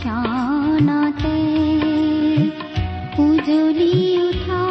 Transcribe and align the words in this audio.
ক্ষণতে 0.00 1.38
উজলি 3.18 3.92
উঠা 4.28 4.62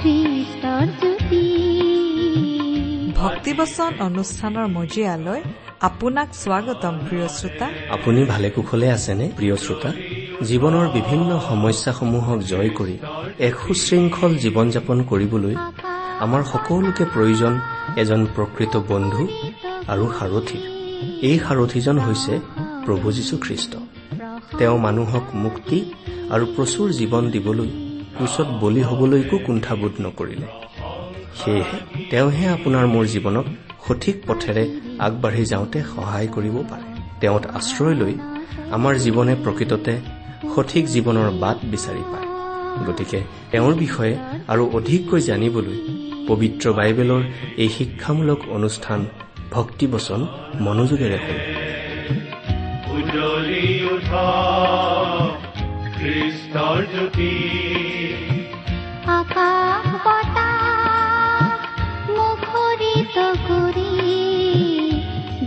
খ্ৰীষ্টৰ 0.00 0.86
জ্যোতি 1.00 1.46
ভক্তিবচন 3.16 3.90
অনুষ্ঠানৰ 4.00 4.66
মজিয়ালৈ 4.68 5.40
আপোনাক 5.80 6.28
স্বাগতম 6.34 6.94
প্ৰিয় 7.08 7.28
শ্ৰোতা। 7.28 7.66
আপুনি 7.90 8.20
ভালে 8.24 8.48
কুশলে 8.50 8.90
আছেনে 8.90 9.26
প্ৰিয় 9.36 9.56
শ্ৰোতা? 9.56 9.90
জীৱনৰ 10.48 10.86
বিভিন্ন 10.98 11.30
সমস্যাসমূহক 11.48 12.38
জয় 12.52 12.70
কৰি 12.78 12.96
এক 13.38 13.54
সুশৃংখল 13.66 14.32
জীৱন 14.44 14.66
যাপন 14.70 14.98
কৰিবলৈ 15.10 15.54
আমাৰ 16.24 16.42
সকলোকে 16.52 17.04
প্ৰয়োজন 17.14 17.52
এজন 18.02 18.20
প্ৰকৃত 18.36 18.74
বন্ধু 18.88 19.22
আৰু 19.92 20.04
সাৰথী। 20.18 20.58
এই 21.28 21.38
সাৰথীজন 21.38 21.96
হৈছে 21.98 22.32
প্ৰভু 22.84 23.06
যীশুখ্ৰীষ্ট। 23.12 23.72
তেওঁ 24.58 24.78
মানুহক 24.78 25.26
মুক্তি 25.34 25.78
আৰু 26.34 26.44
প্ৰচুৰ 26.54 26.88
জীৱন 26.98 27.24
দিবলৈ 27.30 27.70
ক্ৰুচত 28.16 28.48
বলি 28.60 28.82
হবলৈকো 28.82 29.36
কুণ্ঠাবোধ 29.38 29.94
নকৰিলে। 30.00 30.48
সেয়েহে 31.38 31.78
তেওঁহে 32.10 32.46
আপোনাৰ 32.56 32.84
মোৰ 32.86 33.04
জীৱনক 33.14 33.46
সঠিক 33.86 34.16
পথেৰে 34.26 34.64
আগবাঢ়ি 34.98 35.44
যাওঁতে 35.44 35.78
সহায় 35.94 36.28
কৰিব 36.28 36.56
পাৰে। 36.70 36.86
তেওঁত 37.20 37.44
আশ্ৰয় 37.46 37.94
লৈ 37.94 38.14
আমাৰ 38.70 38.94
জীৱনে 38.94 39.34
প্ৰকৃততে 39.44 39.94
সঠিক 40.54 40.84
জীৱনৰ 40.86 41.28
বাট 41.42 41.58
বিচাৰি 41.70 42.04
পায়। 42.12 42.28
গতিকে 42.86 43.20
তেওঁৰ 43.50 43.74
বিষয়ে 43.74 44.14
আৰু 44.48 44.62
অধিককৈ 44.72 45.20
জানিবলৈ 45.20 45.76
পবিত্ৰ 46.28 46.72
বাইবেলৰ 46.72 47.22
এই 47.56 47.68
শিক্ষামূলক 47.68 48.40
অনুষ্ঠান 48.48 49.00
ভক্তিবচন 49.54 50.20
মনোযোগেৰে 50.66 51.18
শুনে 51.24 51.46
উজ্বলি 52.96 53.66
উঠা 53.94 54.28
খ্ৰীষ্টৰ 55.96 56.78
জ্যোতি। 56.92 57.32
আকাশ 59.18 59.86
বতাহ 60.04 61.50
মুখৰিত 62.16 63.16
কৰি 63.48 63.92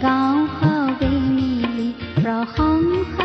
গাঁও 0.04 0.40
সবে 0.58 1.12
মিলি 1.36 1.90
প্ৰশংসা 2.24 3.17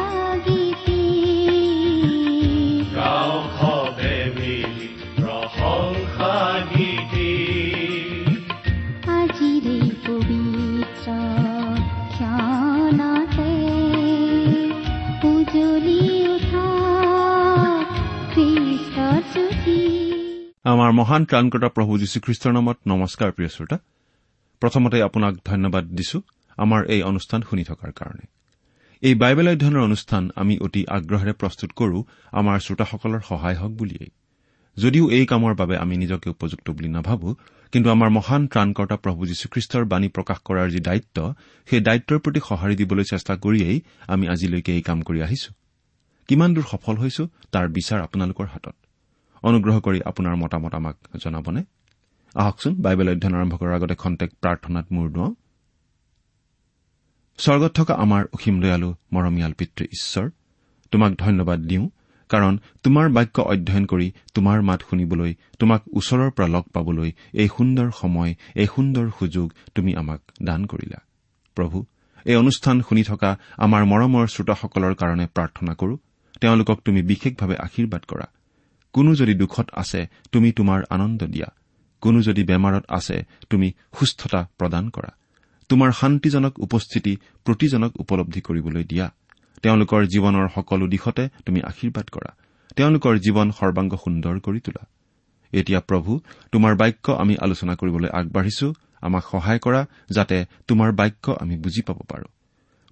আমাৰ 20.93 21.01
মহান 21.05 21.23
ত্ৰাণকৰ্তা 21.25 21.69
প্ৰভু 21.77 21.93
যীশুখ্ৰীষ্টৰ 22.03 22.53
নামত 22.53 22.79
নমস্কাৰ 22.93 23.31
প্ৰিয় 23.37 23.51
শ্ৰোতা। 23.55 23.77
প্ৰথমতে 24.63 24.99
আপোনাক 25.09 25.33
ধন্যবাদ 25.51 25.85
দিছো 25.99 26.19
আমাৰ 26.59 26.81
এই 26.95 27.01
অনুষ্ঠান 27.11 27.41
শুনি 27.49 27.65
থকাৰ 27.71 27.91
কাৰণে। 27.99 28.25
এই 29.03 29.15
বাইবেল 29.23 29.49
অধ্যয়নৰ 29.53 29.83
অনুষ্ঠান 29.89 30.23
আমি 30.43 30.55
অতি 30.67 30.83
আগ্ৰহেৰে 30.97 31.33
প্ৰস্তুত 31.41 31.71
কৰো 31.81 31.99
আমাৰ 32.33 32.57
শ্ৰোতাসকলৰ 32.67 33.21
সহায় 33.31 33.59
হওক 33.61 33.73
বুলিয়েই। 33.81 34.11
যদিও 34.77 35.05
এই 35.17 35.25
কামৰ 35.27 35.53
বাবে 35.61 35.75
আমি 35.85 35.95
নিজকে 36.03 36.29
উপযুক্ত 36.31 36.67
বুলি 36.77 36.89
নাভাবো 36.97 37.29
কিন্তু 37.73 37.89
আমাৰ 37.95 38.09
মহান 38.19 38.43
ত্ৰাণকৰ্তা 38.53 38.97
প্ৰভু 39.05 39.21
যীশুখ্ৰীষ্টৰ 39.31 39.85
বাণী 39.93 40.09
প্ৰকাশ 40.17 40.39
কৰাৰ 40.49 40.69
যি 40.75 40.81
দায়িত্ব 40.89 41.17
সেই 41.69 41.81
দায়িত্বৰ 41.89 42.19
প্ৰতি 42.25 42.41
সঁহাৰি 42.49 42.75
দিবলৈ 42.81 43.05
চেষ্টা 43.13 43.35
কৰিয়েই 43.45 43.79
আমি 44.13 44.25
আজিলৈকে 44.35 44.71
এই 44.79 44.83
কাম 44.89 44.99
কৰি 45.09 45.21
আহিছো। 45.27 45.51
কিমান 46.29 46.51
দূৰ 46.55 46.67
সফল 46.73 46.95
হৈছো 47.03 47.25
তাৰ 47.53 47.67
বিচাৰ 47.77 47.99
আপোনালোকৰ 48.07 48.47
হাতত। 48.55 48.77
অনুগ্ৰহ 49.43 49.81
কৰি 49.81 50.01
আপোনাৰ 50.01 50.37
মতামত 50.37 50.75
আমাক 50.75 50.97
জনাবনে? 51.25 51.63
আহকচোন 52.35 52.75
বাইবেল 52.75 53.09
অধ্যয়ন 53.11 53.35
আৰম্ভ 53.35 53.55
কৰাৰ 53.57 53.75
আগতে 53.75 53.95
খন্তেক 53.95 54.31
প্ৰাৰ্থনাত 54.41 54.87
মূৰ 54.93 55.11
দুৱাওঁ। 55.11 55.35
স্বৰ্গত 57.39 57.73
থকা 57.73 57.95
আমাৰ 57.95 58.25
অসীম 58.33 58.61
দয়ালু 58.61 58.95
মৰমীয়াল 59.13 59.53
পিতৃ 59.53 59.85
ঈশ্বৰ 59.85 60.31
তোমাক 60.91 61.13
ধন্যবাদ 61.15 61.61
দিওঁ 61.61 61.91
কাৰণ 62.31 62.59
তোমাৰ 62.83 63.09
বাক্য 63.09 63.43
অধ্যয়ন 63.43 63.87
কৰি 63.87 64.13
তোমাৰ 64.35 64.63
মাত 64.63 64.81
শুনিবলৈ 64.91 65.35
তোমাক 65.59 65.83
ওচৰৰ 65.93 66.31
পৰা 66.31 66.47
লগ 66.47 66.65
পাবলৈ 66.73 67.13
এই 67.33 67.49
সুন্দৰ 67.49 67.91
সময় 67.91 68.35
এই 68.55 68.67
সুন্দৰ 68.67 69.11
সুযোগ 69.19 69.53
তুমি 69.75 69.95
আমাক 69.95 70.21
দান 70.43 70.67
কৰিলা। 70.67 71.01
প্ৰভু 71.55 71.85
এই 72.25 72.37
অনুষ্ঠান 72.37 72.81
শুনি 72.81 73.03
থকা 73.03 73.39
আমাৰ 73.57 73.83
মৰমৰ 73.85 74.27
শ্ৰোতাসকলৰ 74.27 74.95
কাৰণে 74.95 75.27
প্ৰাৰ্থনা 75.27 75.75
কৰো। 75.75 75.97
তেওঁলোকক 76.41 76.79
তুমি 76.85 77.03
বিশেষভাৱে 77.03 77.57
আশীৰ্বাদ 77.57 78.03
কৰা। 78.09 78.27
কোনো 78.93 79.15
যদি 79.15 79.35
দুখত 79.35 79.67
আছে 79.73 80.07
তুমি 80.33 80.53
তোমাৰ 80.53 80.83
আনন্দ 80.91 81.25
দিয়া। 81.25 81.49
কোনো 82.01 82.23
যদি 82.23 82.45
বেমাৰত 82.45 82.85
আছে 82.89 83.25
তুমি 83.51 83.73
সুস্থতা 83.99 84.49
প্ৰদান 84.59 84.89
কৰা। 84.89 85.11
তোমাৰ 85.69 85.93
শান্তিজনক 85.93 86.59
উপস্থিতি 86.59 87.17
প্ৰতিজনক 87.45 87.93
উপলব্ধি 88.01 88.41
কৰিবলৈ 88.41 88.85
দিয়া। 88.85 89.07
তেওঁলোকৰ 89.63 90.01
জীৱনৰ 90.07 90.49
সকলো 90.55 90.87
দিশতে 90.87 91.29
তুমি 91.47 91.61
আশীৰ্বাদ 91.61 92.07
কৰা। 92.11 92.31
তেওঁলোকৰ 92.77 93.19
জীৱন 93.19 93.51
সৰ্বাংগ 93.51 93.93
সুন্দৰ 93.95 94.39
কৰি 94.41 94.61
তোলা। 94.61 94.85
এতিয়া 95.53 95.81
প্ৰভু 95.81 96.21
তোমাৰ 96.53 96.77
বাক্য 96.77 97.13
আমি 97.13 97.37
আলোচনা 97.41 97.75
কৰিবলৈ 97.75 98.09
আগবাঢ়িছো। 98.13 98.75
আমাক 99.01 99.25
সহায় 99.33 99.59
কৰা 99.59 99.87
যাতে 100.11 100.45
তোমাৰ 100.69 100.93
বাক্য 100.93 101.25
আমি 101.41 101.57
বুজি 101.57 101.83
পাব 101.83 101.99
পাৰো। 102.09 102.25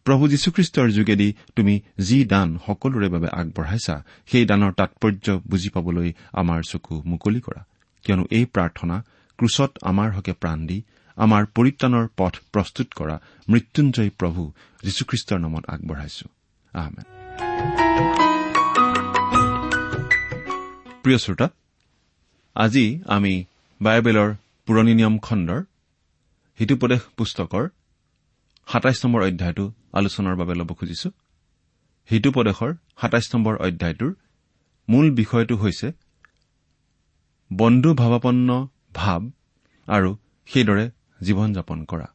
প্ৰভু 0.04 0.28
যীশুখ্ৰীষ্টৰ 0.28 0.88
যোগেদি 0.90 1.28
তুমি 1.56 1.74
যি 1.98 2.18
দান 2.24 2.48
সকলোৰে 2.66 3.08
বাবে 3.08 3.28
আগবঢ়াইছা 3.40 3.96
সেই 4.26 4.44
দানৰ 4.46 4.72
তাৎপৰ্য 4.72 5.26
বুজি 5.50 5.68
পাবলৈ 5.68 6.08
আমাৰ 6.32 6.60
চকু 6.62 6.94
মুকলি 7.06 7.40
কৰা। 7.40 7.62
কিয়নো 8.04 8.24
এই 8.30 8.44
প্ৰাৰ্থনা 8.44 8.96
ক্ৰুচত 9.38 9.70
আমাৰ 9.82 10.08
হকে 10.12 10.32
প্ৰাণ 10.32 10.58
দি 10.66 10.78
আমাৰ 11.16 11.42
পৰিত্ৰাণৰ 11.56 12.06
পথ 12.16 12.34
প্ৰস্তুত 12.52 12.88
কৰা 12.94 13.16
মৃত্যুঞ্জয়ী 13.48 14.10
প্ৰভু 14.10 14.42
যীশুখ্ৰীষ্টৰ 14.82 15.38
নামত 15.38 15.64
আগবঢ়াইছো। 15.68 16.26
প্ৰিয় 21.02 21.18
শ্ৰোতা 21.18 21.46
আজি 22.56 22.86
আমি 23.06 23.34
বাইবেলৰ 23.80 24.30
পুৰণি 24.66 24.94
নিয়ম 24.94 25.18
খণ্ডৰ 25.18 25.60
হিতুপদেশ 26.60 27.00
পুস্তকৰ 27.16 27.64
সাতাইছ 28.72 28.98
নম্বৰ 29.04 29.22
অধ্যায়টো 29.22 29.64
আলোচনাৰ 29.92 30.36
বাবে 30.36 30.54
ল'ব 30.54 30.70
খুজিছো। 30.72 31.08
হিতুপদেশৰ 32.10 32.70
সাতাইছ 33.00 33.26
নম্বৰ 33.34 33.54
অধ্যায়টোৰ 33.56 34.12
মূল 34.88 35.06
বিষয়টো 35.10 35.56
হৈছে 35.56 35.88
বন্ধু 37.53 37.94
ভাৱাপন্ন 37.94 38.48
ভাৱ 38.94 39.22
আৰু 39.88 40.10
সেইদৰে 40.47 40.84
জীৱন 41.20 41.48
যাপন 41.53 41.78
কৰা। 41.84 42.09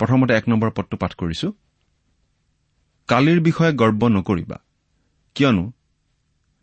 প্ৰথমতে 0.00 0.32
এক 0.34 0.44
নম্বৰ 0.48 0.70
পদটো 0.70 0.96
পাঠ 0.96 1.12
কৰিছো। 1.14 1.48
কালিৰ 3.08 3.38
বিষয়ে 3.40 3.72
গৰ্ব 3.72 4.02
নকৰিবা 4.08 4.58
কিয়নো 5.34 5.64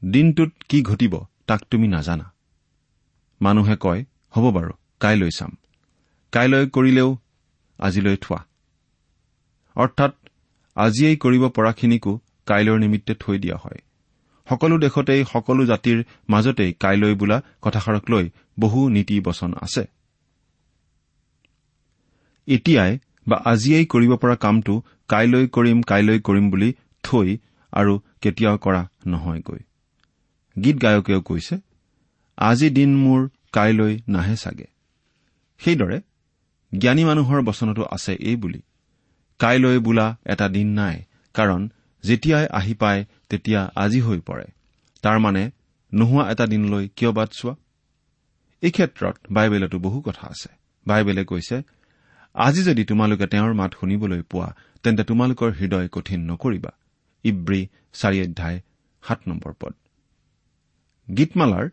দিনটোত 0.02 0.52
কি 0.70 0.82
ঘটিব 0.82 1.14
তাক 1.48 1.62
তুমি 1.72 1.88
নাজানা। 1.88 2.28
মানুহে 3.42 3.76
কয় 3.80 4.02
হ'ব 4.36 4.46
বাৰু 4.58 4.74
কাইলৈ 5.00 5.32
চাম। 5.32 5.52
কাইলৈ 6.32 6.64
কৰিলেও 6.68 7.10
আজিলৈ 7.80 8.16
থোৱা। 8.16 8.40
অৰ্থাৎ 9.76 10.14
আজিয়েই 10.76 11.18
কৰিব 11.18 11.44
পৰাখিনিকো 11.50 12.20
কাইলৈৰ 12.46 12.80
নিমিত্তে 12.80 13.14
থৈ 13.14 13.38
দিয়া 13.38 13.58
হয়। 13.58 13.80
সকলো 14.48 14.78
দেশতেই 14.78 15.26
সকলো 15.26 15.66
জাতিৰ 15.66 15.98
মাজতেই 16.30 16.74
কাইলৈ 16.74 17.14
বোলা 17.16 17.38
কথাষাৰক 17.62 18.04
লৈ 18.10 18.30
বহু 18.60 18.90
নীতি 18.90 19.20
বচন 19.20 19.54
আছে। 19.62 19.84
এতিয়াই 22.48 23.00
বা 23.28 23.38
আজিয়েই 23.46 23.86
কৰিব 23.86 24.16
পৰা 24.16 24.36
কামটো 24.36 24.84
কাইলৈ 25.08 25.48
কৰিম 25.48 25.82
কাইলৈ 25.84 26.20
কৰিম 26.20 26.46
বুলি 26.52 26.70
থৈ 27.04 27.38
আৰু 27.74 27.94
কেতিয়াও 28.22 28.58
কৰা 28.58 28.82
নহয়গৈ। 29.06 29.60
গীত 30.64 30.78
গায়কেও 30.82 31.22
কৈছে 31.22 31.56
আজি 32.38 32.70
দিন 32.70 32.92
মোৰ 32.98 33.30
কাইলৈ 33.52 33.94
নাহে 34.08 34.36
চাগে। 34.36 34.68
সেইদৰে 35.60 35.98
জ্ঞানী 36.74 37.04
মানুহৰ 37.04 37.42
বচনতো 37.42 37.84
আছে 37.84 38.14
এই 38.14 38.36
বুলি। 38.36 38.62
কাইলৈ 39.40 39.80
বোলা 39.80 40.18
এটা 40.26 40.50
দিন 40.50 40.68
নাই 40.68 41.04
কাৰণ 41.34 41.70
যেতিয়াই 42.04 42.46
আহি 42.48 42.74
পায় 42.74 43.06
তেতিয়া 43.30 43.72
আজি 43.76 44.00
হৈ 44.02 44.20
পৰে। 44.20 44.48
তাৰমানে 45.02 45.52
নোহোৱা 45.94 46.32
এটা 46.32 46.46
দিনলৈ 46.46 46.90
কিয় 46.96 47.12
বাট 47.12 47.30
চোৱা? 47.32 47.56
এই 48.62 48.72
ক্ষেত্ৰত 48.72 49.16
বাইবেলতো 49.32 49.80
বহু 49.80 50.02
কথা 50.02 50.28
আছে। 50.28 50.50
বাইবেলে 50.88 51.24
কৈছে 51.26 51.62
আজি 52.36 52.64
যদি 52.64 52.84
তোমালোকে 52.86 53.26
তেওঁৰ 53.28 53.54
মাত 53.54 53.72
শুনিবলৈ 53.80 54.22
পোৱা 54.22 54.56
তেন্তে 54.84 55.04
তোমালোকৰ 55.04 55.52
হৃদয় 55.52 55.88
কঠিন 55.88 56.32
নকৰিবা। 56.32 56.72
ইব্ৰী 57.24 57.68
চাৰি 57.94 58.18
অধ্যায় 58.24 58.62
সাত 59.04 59.20
নম্বৰ 59.28 59.54
পদ। 59.60 59.74
গীতমালাৰ 61.18 61.66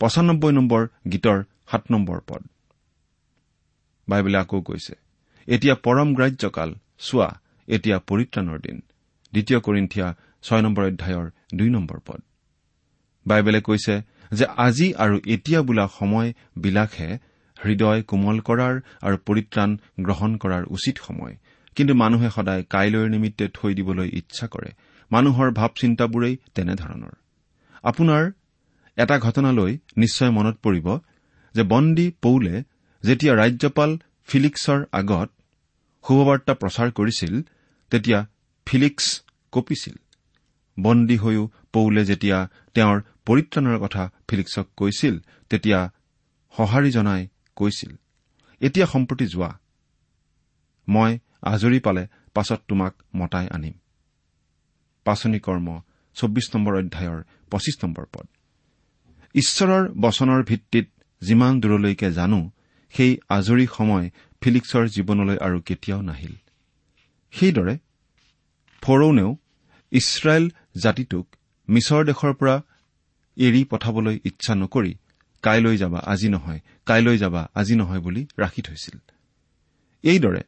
পঁচানব্বৈ 0.00 0.52
নম্বৰ 0.52 0.82
গীতৰ 1.12 1.38
সাত 1.70 1.84
নম্বৰ 1.90 2.20
পদ। 2.26 2.42
বাইবেলে 4.08 4.38
আকৌ 4.38 4.60
কৈছে 4.60 4.94
এতিয়া 5.48 5.74
পৰম 5.74 6.08
গ্ৰাহ্যকাল 6.14 6.74
চোৱা 6.98 7.28
এতিয়া 7.68 7.96
পৰিত্ৰাণৰ 7.98 8.58
দিন। 8.60 8.78
দ্বিতীয় 9.32 9.60
কৰিন্ঠিয়া 9.60 10.14
ছয় 10.42 10.62
নম্বৰ 10.62 10.84
অধ্যায়ৰ 10.84 11.26
দুই 11.54 11.70
নম্বৰ 11.70 11.98
পদ। 12.06 12.20
বাইবেলে 13.26 13.60
কৈছে 13.60 13.94
যে 14.32 14.44
আজি 14.56 14.94
আৰু 14.94 15.20
এতিয়া 15.26 15.62
বোলা 15.62 15.88
সময় 15.98 16.32
বিলাসহে 16.56 17.18
হৃদয় 17.64 18.02
কোমল 18.02 18.38
কৰাৰ 18.40 18.74
আৰু 19.02 19.16
পৰিত্ৰাণ 19.26 19.70
গ্ৰহণ 20.00 20.36
কৰাৰ 20.36 20.64
উচিত 20.64 20.98
সময়। 20.98 21.34
কিন্তু 21.76 21.94
মানুহে 21.94 22.30
সদায় 22.30 22.62
কাইলৈৰ 22.70 23.08
নিমিত্তে 23.08 23.48
থৈ 23.54 23.74
দিবলৈ 23.74 24.08
ইচ্ছা 24.12 24.46
কৰে। 24.46 24.70
মানুহৰ 25.10 25.50
ভাৱ 25.50 25.70
চিন্তাবোৰেই 25.80 26.36
তেনেধৰণৰ। 26.54 27.14
আপোনাৰ 27.82 28.30
এটা 28.96 29.18
ঘটনালৈ 29.18 29.78
নিশ্চয় 29.96 30.30
মনত 30.30 30.56
পৰিব 30.62 30.98
যে 31.54 31.62
বন্দী 31.62 32.10
পৌলে 32.22 32.62
যেতিয়া 33.04 33.32
ৰাজ্যপাল 33.34 33.90
ফিলিক্সৰ 34.28 34.80
আগত 34.92 35.28
শুভবাৰ্তা 36.04 36.54
প্ৰচাৰ 36.54 36.88
কৰিছিল 36.90 37.34
তেতিয়া 37.92 38.18
ফিলিক্স 38.66 39.06
কঁপিছিল। 39.52 39.96
বন্দী 40.78 41.16
হৈও 41.16 41.44
পৌলে 41.72 42.02
যেতিয়া 42.04 42.38
তেওঁৰ 42.74 42.98
পৰিত্ৰাণৰ 43.26 43.78
কথা 43.78 44.02
ফিলিক্সক 44.28 44.66
কৈছিল 44.76 45.14
তেতিয়া 45.50 45.80
সঁহাৰি 46.54 46.90
জনাই 46.90 47.22
কৈছিল 47.56 47.92
এতিয়া 48.60 48.86
সম্প্ৰতি 48.86 49.26
যোৱা। 49.26 49.50
মই 50.88 51.12
আজৰি 51.42 51.78
পালে 51.80 52.04
পাছত 52.34 52.60
তোমাক 52.68 52.92
মতাই 53.16 53.46
আনিম। 53.48 53.74
পাচনি 55.06 55.38
কৰ্ম 55.40 55.68
চৌব্বিছ 56.16 56.46
নম্বৰ 56.54 56.74
অধ্যায়ৰ 56.76 57.20
পঁচিছ 57.50 57.76
নম্বৰ 57.84 58.06
পদ। 58.12 58.26
ঈশ্বৰৰ 59.34 59.84
বচনৰ 60.00 60.40
ভিত্তিত 60.42 60.86
যিমান 61.22 61.52
দূৰলৈকে 61.60 62.08
জানো 62.12 62.40
সেই 62.94 63.12
আজৰি 63.36 63.66
সময় 63.76 64.06
ফিলিক্সৰ 64.42 64.84
জীৱনলৈ 64.94 65.36
আৰু 65.46 65.58
কেতিয়াও 65.60 66.00
নাহিল। 66.02 66.34
সেইদৰে 67.32 67.74
ফৰৌনেও 68.82 69.30
ইছৰাইল 69.92 70.44
জাতিটোক 70.82 71.26
মিছৰ 71.68 72.02
দেশৰ 72.04 72.32
পৰা 72.40 72.56
এৰি 73.36 73.62
পঠাবলৈ 73.64 74.16
ইচ্ছা 74.24 74.54
নকৰি 74.54 74.92
কাইলৈ 75.42 75.76
যাবা 75.76 75.98
আজি 76.12 76.28
নহয় 76.28 76.60
কাইলৈ 76.86 77.16
যাবা 77.18 77.42
আজি 77.54 77.74
নহয় 77.74 78.00
বুলি 78.00 78.22
ৰাখি 78.38 78.62
থৈছিল। 78.62 78.96
এইদৰে 80.04 80.42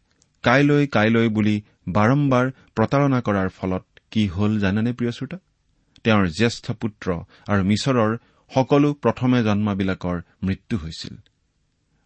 কাইলৈ 0.45 0.83
কাইলৈ 0.87 1.29
বুলি 1.29 1.57
বাৰম্বাৰ 1.89 2.47
প্ৰতাৰণা 2.77 3.21
কৰাৰ 3.21 3.49
ফলত 3.49 3.85
কি 4.11 4.23
হল 4.27 4.53
জানেনে 4.61 4.93
প্ৰিয় 4.93 5.13
শ্ৰোতা? 5.13 5.39
তেওঁৰ 6.05 6.27
জ্যেষ্ঠ 6.39 6.67
পুত্ৰ 6.81 7.07
আৰু 7.49 7.63
মিছৰৰ 7.65 8.11
সকলো 8.51 8.89
প্ৰথমে 8.95 9.39
জন্মাবিলাকৰ 9.43 10.17
মৃত্যু 10.43 10.77
হৈছিল। 10.77 11.15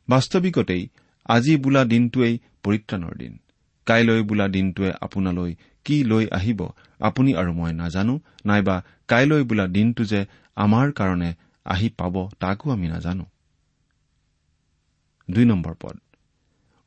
বাস্তৱিকতেই 0.08 0.88
আজি 1.24 1.56
বোলা 1.56 1.84
দিনটোৱেই 1.84 2.38
পৰিত্ৰাণৰ 2.62 3.14
দিন। 3.16 3.38
কাইলৈ 3.86 4.22
বোলা 4.22 4.48
দিনটোৱে 4.48 4.92
আপোনালৈ 5.00 5.54
কি 5.84 6.04
লৈ 6.04 6.26
আহিব 6.32 6.68
আপুনি 7.00 7.34
আৰু 7.34 7.52
মই 7.52 7.72
নাজানো 7.72 8.20
নাইবা 8.46 8.82
কাইলৈ 9.08 9.42
বোলা 9.42 9.66
দিনটো 9.66 10.04
যে 10.04 10.26
আমাৰ 10.56 10.92
কাৰণে 10.92 11.34
আহি 11.64 11.88
পাব 11.88 12.28
তাকো 12.40 12.70
আমি 12.70 12.88
নাজানো। 12.88 13.26
পদ। 15.80 16.00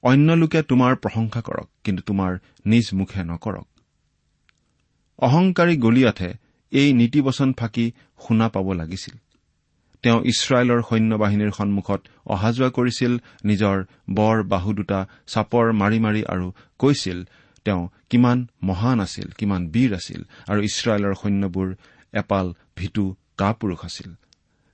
অন্য 0.04 0.31
লোকে 0.31 0.62
তোমাৰ 0.62 0.96
প্ৰশংসা 0.96 1.42
কৰক 1.42 1.69
কিন্তু 1.84 2.04
তোমাৰ 2.04 2.38
নিজ 2.66 2.90
মুখে 2.94 3.24
নকৰক। 3.24 3.68
অহংকাৰী 5.19 5.78
গলিয়াথে 5.78 6.34
এই 6.72 6.94
নীতিবচন 6.94 7.54
ফাঁকি 7.54 7.92
শুনা 8.28 8.50
পাব 8.50 8.74
লাগিছিল। 8.74 9.18
তেওঁ 10.07 10.21
ইছৰাইলৰ 10.24 10.81
সৈন্য 10.89 11.12
বাহিনীৰ 11.18 11.51
সন্মুখত 11.51 12.01
অহা 12.25 12.50
যোৱা 12.51 12.69
কৰিছিল 12.69 13.13
নিজৰ 13.45 13.77
বৰ 14.09 14.44
বাহু 14.44 14.74
দুটা 14.74 15.00
চাপৰ 15.27 15.65
মাৰি 15.71 16.00
মাৰি 16.00 16.21
আৰু 16.24 16.48
কৈছিল 16.80 17.18
তেওঁ 17.65 17.81
কিমান 18.09 18.48
মহান 18.63 18.98
আছিল 19.00 19.27
কিমান 19.38 19.62
বীৰ 19.69 19.92
আছিল 19.94 20.21
আৰু 20.48 20.59
ইছৰাইলৰ 20.62 21.13
সৈন্যবোৰ 21.13 21.68
এপাল 22.13 22.45
ভিতু 22.75 23.15
কাপুৰুষ 23.38 23.80
আছিল। 23.86 24.09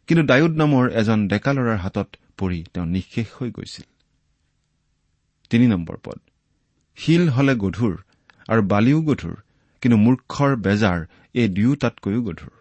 কিন্তু 0.08 0.24
ডায়ুদ 0.24 0.54
নামৰ 0.58 0.84
এজন 0.92 1.20
ডেকা 1.28 1.52
ল'ৰাৰ 1.54 1.78
হাতত 1.78 2.10
পৰি 2.38 2.60
তেওঁ 2.74 2.86
নিঃশেষ 2.86 3.28
হৈ 3.38 3.50
গৈছিল। 3.52 3.88
পদ 6.06 6.20
শিল 6.98 7.24
হলে 7.30 7.54
গধুৰ 7.56 7.94
আৰু 8.48 8.62
বালিও 8.62 9.02
গধুৰ 9.02 9.36
কিন্তু 9.82 9.98
মূৰ্খৰ 9.98 10.52
বেজাৰ 10.56 11.00
এই 11.34 11.48
দুয়োটাতকৈও 11.48 12.22
গধুৰ। 12.22 12.54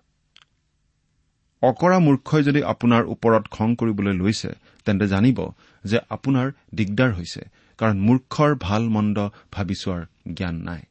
অকৰা 1.63 1.99
মূৰ্খই 1.99 2.43
যদি 2.43 2.61
আপোনাৰ 2.63 3.03
ওপৰত 3.05 3.45
খং 3.49 3.69
কৰিবলৈ 3.75 4.15
লৈছে 4.17 4.51
তেন্তে 4.87 5.07
জানিব 5.07 5.39
যে 5.85 5.99
আপোনাৰ 6.11 6.47
দিগদাৰ 6.75 7.13
হৈছে 7.13 7.43
কাৰণ 7.79 7.97
মূৰ্খৰ 8.01 8.51
ভাল 8.61 8.83
মন্দ 8.89 9.19
ভাবি 9.53 9.75
চোৱাৰ 9.75 10.03
জ্ঞান 10.35 10.57
নাই। 10.63 10.83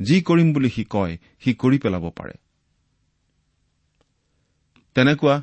যি 0.00 0.16
কৰিম 0.22 0.52
বুলি 0.52 0.70
সি 0.70 0.84
কয় 0.84 1.14
সি 1.40 1.50
কৰি 1.54 1.78
পেলাব 1.78 2.04
পাৰে। 2.10 2.34
তেনেকুৱা 4.96 5.36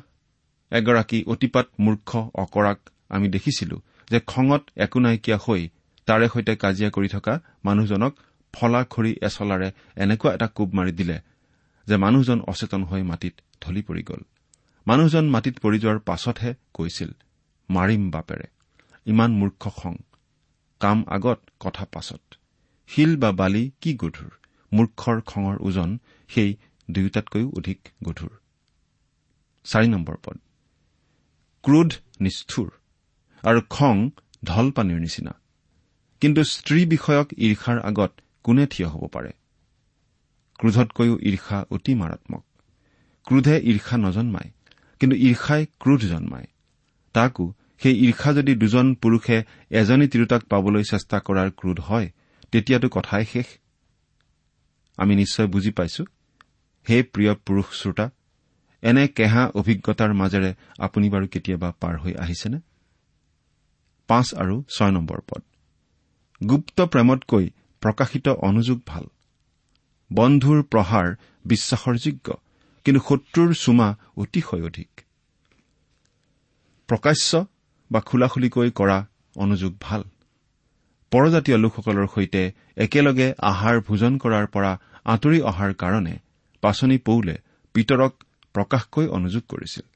এগৰাকী 0.72 1.18
অতিপাত 1.26 1.66
মূৰ্খ 1.80 2.10
অকৰাক 2.34 2.78
আমি 3.08 3.28
দেখিছিলো 3.28 3.76
যে 4.10 4.18
খঙত 4.20 4.62
একো 4.76 4.98
নাইকিয়া 5.00 5.38
হৈ 5.38 5.62
তাৰে 6.08 6.26
সৈতে 6.28 6.52
কাজিয়া 6.56 6.90
কৰি 6.90 7.08
থকা 7.08 7.34
মানুহজনক 7.64 8.12
ফলা 8.54 8.80
খৰি 8.84 9.12
এচলাৰে 9.22 9.68
এনেকুৱা 9.96 10.30
এটা 10.34 10.46
কোব 10.54 10.68
মাৰি 10.74 10.92
দিলে 10.92 11.16
যে 11.86 11.96
মানুহজন 11.96 12.38
অচেতন 12.46 12.82
হৈ 12.82 13.02
মাটিত 13.02 13.34
ঢলি 13.62 13.82
পৰি 13.82 14.02
গ'ল। 14.02 14.22
মানুহজন 14.86 15.28
মাটিত 15.28 15.58
পৰি 15.58 15.78
যোৱাৰ 15.78 15.98
পাছতহে 15.98 16.54
কৈছিল 16.74 17.10
মাৰিম 17.70 18.10
বাপেৰে 18.10 18.46
ইমান 19.06 19.30
মূৰ্খ 19.32 19.68
খং। 19.68 19.94
কাম 20.80 21.04
আগত 21.08 21.40
কথা 21.60 21.84
পাছত। 21.84 22.34
শিল 22.88 23.16
বা 23.16 23.32
বালি 23.32 23.70
কি 23.80 23.94
গধুৰ? 23.94 24.30
মূৰ্খৰ 24.72 25.20
খঙৰ 25.20 25.56
ওজন 25.60 25.98
সেই 26.28 26.56
দুয়োটাতকৈও 26.90 27.50
অধিক 27.56 27.88
গধুৰ। 28.04 28.30
পদ। 30.24 30.38
ক্ৰোধ 31.62 31.94
নিষ্ঠুৰ 32.20 32.70
আৰু 33.42 33.60
খং 33.70 34.10
ঢল 34.44 34.70
পানীৰ 34.70 35.00
নিচিনা। 35.00 35.40
কিন্তু 36.20 36.44
স্ত্ৰী 36.44 36.86
বিষয়ক 36.86 37.28
ঈৰ্ষাৰ 37.38 37.78
আগত 37.80 38.12
কোনে 38.42 38.66
থিয় 38.66 38.88
হ'ব 38.88 39.06
পাৰে? 39.06 39.32
ক্ৰোধতকৈও 40.58 41.18
ঈৰ্ষা 41.18 41.64
অতি 41.70 41.94
মাৰাত্মক। 41.94 42.44
ক্ৰোধে 43.30 43.60
ঈৰ্ষা 43.60 43.96
নজন্মায়। 43.96 44.50
কিন্তু 45.00 45.16
ঈৰ্ষাই 45.16 45.66
ক্ৰোধ 45.80 46.00
জন্মায়। 46.00 46.46
তাকো 47.12 47.54
সেই 47.82 48.08
ঈৰ্ষা 48.08 48.32
যদি 48.32 48.54
দুজন 48.54 48.94
পুৰুষে 48.94 49.44
এজনী 49.70 50.08
তিৰোতাক 50.08 50.42
পাবলৈ 50.42 50.82
চেষ্টা 50.82 51.20
কৰাৰ 51.20 51.50
ক্ৰোধ 51.50 51.80
হয় 51.80 52.10
তেতিয়াতো 52.52 52.88
কথাই 52.88 53.24
শেষ। 53.24 53.46
আমি 54.96 55.16
নিশ্চয় 55.16 55.46
বুজি 55.46 55.70
পাইছো। 55.70 56.04
হে 56.88 57.02
প্ৰিয় 57.02 57.34
পুৰুষ 57.34 57.64
শ্ৰোতা 57.72 58.10
এনে 58.82 59.08
কেহা 59.08 59.50
অভিজ্ঞতাৰ 59.54 60.14
মাজেৰে 60.14 60.54
আপুনি 60.78 61.10
বাৰু 61.10 61.26
কেতিয়াবা 61.28 61.72
পাৰ 61.80 61.98
হৈ 61.98 62.14
আহিছেনে? 62.14 62.60
পাঁচ 64.06 64.34
আৰু 64.34 64.64
ছয় 64.76 64.90
নম্বৰ 64.90 65.20
পদ। 65.20 65.42
গুপ্ত 66.50 66.80
প্ৰেমতকৈ 66.80 67.50
প্ৰকাশিত 67.80 68.28
অনুযোগ 68.28 68.80
ভাল। 68.86 69.04
বন্ধুৰ 70.12 70.62
প্ৰহাৰ 70.62 71.14
বিশ্বাসৰ 71.44 71.96
যোগ্য। 71.96 72.34
কিন্তু 72.90 73.06
শত্ৰুৰ 73.06 73.50
চুমা 73.54 73.88
অতিশয় 74.16 74.62
অধিক। 74.62 74.90
প্ৰকাশ্য 76.88 77.30
বা 77.90 78.00
খোলাখুলিকৈ 78.00 78.70
কৰা 78.70 78.98
অনুযোগ 79.36 79.72
ভাল। 79.80 80.02
পৰজাতীয় 81.12 81.56
লোকসকলৰ 81.56 82.06
সৈতে 82.14 82.42
একেলগে 82.76 83.28
আহাৰ 83.42 83.76
ভোজন 83.80 84.12
কৰাৰ 84.18 84.46
পৰা 84.46 84.72
আঁতৰি 85.04 85.38
অহাৰ 85.40 85.72
কাৰণে 85.74 86.14
পাচনি 86.62 86.98
পৌলে 86.98 87.34
পিতৰক 87.74 88.12
প্ৰকাশকৈ 88.54 89.06
অনুযোগ 89.08 89.42
কৰিছিল। 89.48 89.86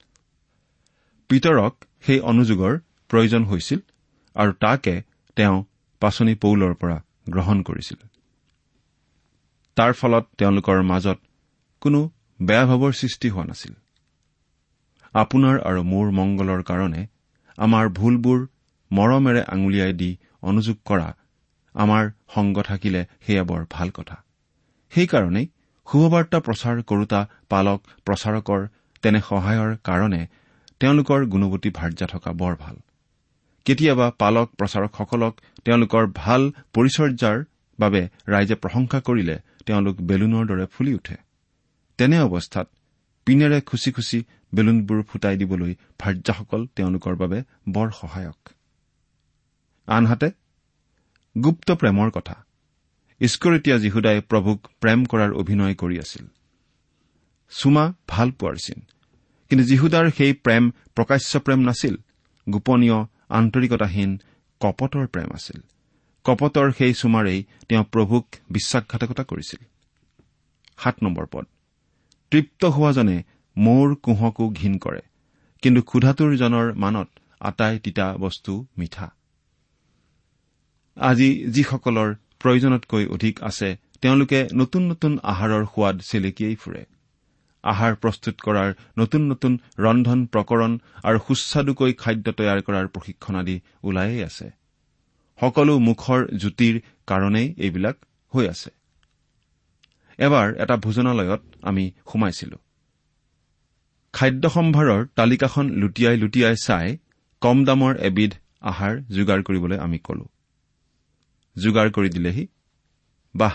পিতৰক 1.30 1.74
সেই 2.06 2.20
অনুযোগৰ 2.30 2.72
প্ৰয়োজন 3.10 3.42
হৈছিল 3.44 3.80
আৰু 4.36 4.52
তাকে 4.60 4.94
তেওঁ 5.36 5.56
পাচনি 6.02 6.34
পৌলৰ 6.34 6.72
পৰা 6.74 6.96
গ্ৰহণ 7.30 7.58
কৰিছিল। 7.62 8.00
তাৰ 9.76 9.92
ফলত 9.92 10.24
তেওঁলোকৰ 10.38 10.78
মাজত 10.82 11.18
কোনো 11.82 12.00
বেয়া 12.46 12.64
ভাৱৰ 12.70 12.92
সৃষ্টি 13.00 13.28
হোৱা 13.34 13.44
নাছিল। 13.50 13.74
আপোনাৰ 15.14 15.56
আৰু 15.68 15.80
মোৰ 15.92 16.06
মংগলৰ 16.18 16.60
কাৰণে 16.70 17.02
আমাৰ 17.58 17.84
ভুলবোৰ 17.98 18.40
মৰমেৰে 18.90 19.42
আঙুলিয়াই 19.54 19.92
দি 20.00 20.10
অনুযোগ 20.42 20.76
কৰা 20.88 21.08
আমাৰ 21.74 22.04
সংগ 22.34 22.56
থাকিলে 22.70 23.00
সেয়া 23.26 23.44
বৰ 23.50 23.62
ভাল 23.74 23.88
কথা। 23.98 24.16
সেইকাৰণেই 24.92 25.46
শুভবাৰ্তা 25.86 26.38
প্ৰচাৰ 26.46 26.76
কৰোতা 26.90 27.20
পালক 27.52 27.80
প্ৰচাৰকৰ 28.06 28.60
তেনে 29.02 29.20
সহায়ৰ 29.28 29.70
কাৰণে 29.88 30.22
তেওঁলোকৰ 30.80 31.20
গুণৱতী 31.32 31.70
ভাৰ্যা 31.78 32.06
থকা 32.12 32.30
বৰ 32.40 32.54
ভাল। 32.62 32.76
কেতিয়াবা 33.66 34.06
পালক 34.22 34.48
প্ৰচাৰকসকলক 34.58 35.34
তেওঁলোকৰ 35.64 36.04
ভাল 36.22 36.42
পৰিচৰ্যাৰ 36.74 37.38
বাবে 37.78 38.02
ৰাইজে 38.32 38.56
প্ৰশংসা 38.62 38.98
কৰিলে 39.08 39.36
তেওঁলোক 39.66 39.96
বেলুনৰ 40.08 40.44
দৰে 40.50 40.66
ফুলি 40.74 40.92
উঠে। 40.94 41.16
তেনে 41.98 42.18
অৱস্থাত 42.20 42.68
পিনেৰে 43.24 43.60
খুচি 43.60 43.92
খুচি 43.92 44.24
বেলুনবোৰ 44.54 45.02
ফুটাই 45.02 45.36
দিবলৈ 45.36 45.74
ভাৰ্যাসকল 45.98 46.66
তেওঁলোকৰ 46.66 47.16
বাবে 47.16 47.42
বৰ 47.68 47.90
সহায়ক। 47.90 48.48
আনহাতে 49.86 50.30
গুপ্ত 51.44 51.70
প্ৰেমৰ 51.70 52.10
কথা। 52.10 52.44
ইস্কৰিতীয়া 53.20 53.78
যীহুদাই 53.78 54.20
প্ৰভুক 54.20 54.68
প্ৰেম 54.80 55.04
কৰাৰ 55.04 55.32
অভিনয় 55.32 55.74
কৰি 55.74 55.98
আছিল। 55.98 56.26
চুমা 57.50 57.92
ভাল 58.08 58.30
পোৱাৰ 58.30 58.54
চিন। 58.54 58.82
কিন্তু 59.48 59.64
যীহুদাৰ 59.64 60.10
সেই 60.10 60.32
প্ৰেম 60.32 60.70
প্ৰকাশ্য 60.94 61.40
প্ৰেম 61.40 61.60
নাছিল। 61.60 61.96
গোপনীয় 62.48 63.04
আন্তৰিকতাহীন 63.28 64.20
কপটৰ 64.60 65.06
প্ৰেম 65.06 65.30
আছিল। 65.34 65.60
কপটৰ 66.24 66.72
সেই 66.78 66.94
চুমাৰেই 66.94 67.44
তেওঁ 67.68 67.84
প্ৰভুক 67.84 68.26
বিশ্বাসঘাতকতা 68.50 69.24
কৰিছিল। 69.24 69.64
সাত 70.78 71.02
নম্বৰ 71.02 71.26
পদ। 71.26 71.46
তৃপ্ত 72.34 72.68
হোৱাজনে 72.76 73.16
মৌৰ 73.56 73.92
কুঁহকো 74.04 74.46
ঘীন 74.50 74.72
কৰে 74.78 75.02
কিন্তু 75.62 75.82
ক্ষুধাটোৰজনৰ 75.82 76.72
মানত 76.74 77.08
আটাই 77.40 77.78
তিতা 77.78 78.06
বস্তু 78.18 78.52
মিঠা। 78.78 79.06
আজি 80.96 81.28
যিসকলৰ 81.50 82.10
প্ৰয়োজনতকৈ 82.40 83.04
অধিক 83.06 83.42
আছে 83.42 83.68
তেওঁলোকে 84.00 84.40
নতুন 84.54 84.82
নতুন 84.90 85.12
আহাৰৰ 85.22 85.64
সোৱাদ 85.72 85.96
চেলেকিয়াই 86.10 86.56
ফুৰে। 86.56 86.82
আহাৰ 87.64 87.94
প্ৰস্তুত 88.02 88.36
কৰাৰ 88.46 88.70
নতুন 88.98 89.22
নতুন 89.30 89.52
ৰন্ধন 89.78 90.20
প্ৰকৰণ 90.26 90.72
আৰু 91.02 91.18
সুস্বাদুকৈ 91.26 91.92
খাদ্য 92.02 92.26
তৈয়াৰ 92.38 92.60
কৰাৰ 92.62 92.86
প্ৰশিক্ষণ 92.88 93.34
আদি 93.36 93.56
ওলায়েই 93.82 94.22
আছে। 94.24 94.46
সকলো 95.38 95.72
মুখৰ 95.88 96.20
জুতিৰ 96.36 96.74
কাৰণেই 97.06 97.54
এইবিলাক 97.58 97.96
হৈ 98.32 98.44
আছে। 98.48 98.70
এবাৰ 100.18 100.54
এটা 100.54 100.76
ভোজনালয়ত 100.76 101.42
আমি 101.62 101.92
সোমাইছিলো। 102.12 102.56
খাদ্য 104.12 104.50
সম্ভাৰৰ 104.50 105.06
তালিকাখন 105.06 105.70
লুটিয়াই 105.70 106.16
লুটিয়াই 106.16 106.56
চাই 106.64 106.98
কম 107.40 107.64
দামৰ 107.64 107.96
এবিধ 107.96 108.34
আহাৰ 108.60 109.02
যোগাৰ 109.02 109.42
কৰিবলৈ 109.42 109.78
আমি 109.78 109.98
কলো। 109.98 110.26
যোগাৰ 111.62 111.90
কৰি 111.90 112.08
দিলেহি। 112.08 112.46
বাহ 113.36 113.54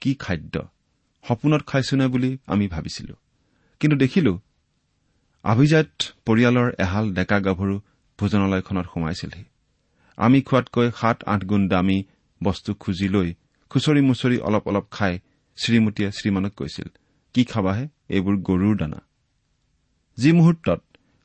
কি 0.00 0.14
খাদ্য? 0.14 0.68
সপোনত 1.28 1.62
খাইছোনে 1.66 2.08
বুলি 2.08 2.38
আমি 2.46 2.68
ভাবিছিলো। 2.68 3.14
কিন্তু 3.80 3.96
দেখিলো 3.96 4.40
আভিজাত 5.42 5.88
পৰিয়ালৰ 6.26 6.72
এহাল 6.78 7.14
ডেকা 7.14 7.40
গাভৰু 7.40 7.80
ভোজনালয়খনত 8.18 8.86
সোমাইছিলহি। 8.94 9.44
আমি 10.16 10.42
খোৱাতকৈ 10.42 10.90
সাত 11.00 11.24
আঠ 11.24 11.44
গুণ 11.44 11.68
দামী 11.68 12.04
বস্তু 12.42 12.74
খুজি 12.74 13.08
লৈ 13.08 13.34
খুচৰি 13.70 14.00
মুচৰি 14.00 14.38
অলপ 14.38 14.68
অলপ 14.68 14.86
খাই 14.90 15.18
শ্ৰীমতীয়ে 15.60 16.10
শ্ৰীমানক 16.18 16.52
কৈছিল 16.60 16.88
কি 17.34 17.42
খাবাহে 17.44 17.84
এইবোৰ 18.14 18.36
গৰুৰ 18.48 18.74
দানা। 18.80 19.00
যি 20.18 20.30
মুহূৰ্তত 20.38 20.80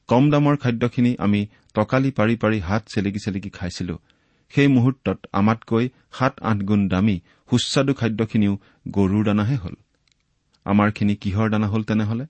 কম 0.10 0.24
দামৰ 0.32 0.56
খাদ্যখিনি 0.64 1.12
আমি 1.26 1.42
টকালি 1.76 2.10
পাৰি 2.18 2.36
পাৰি 2.44 2.58
হাত 2.68 2.84
চেলেকি 2.94 3.20
চেলেকি 3.26 3.50
খাইছিলো 3.58 3.96
সেই 4.54 4.70
মুহূৰ্তত 4.76 5.18
আমাতকৈ 5.40 5.86
সাত 6.18 6.34
আঠ 6.50 6.60
গুণ 6.70 6.82
দামী 6.88 7.18
সুস্বাদু 7.50 7.94
খাদ্যখিনিও 8.00 8.54
গৰুৰ 8.96 9.24
দানাহে 9.28 9.58
হ'ল। 9.64 9.76
আমাৰখিনি 10.66 11.14
কিহৰ 11.24 11.48
দানা 11.54 11.68
হ'ল 11.68 11.84
তেনেহলে? 11.90 12.26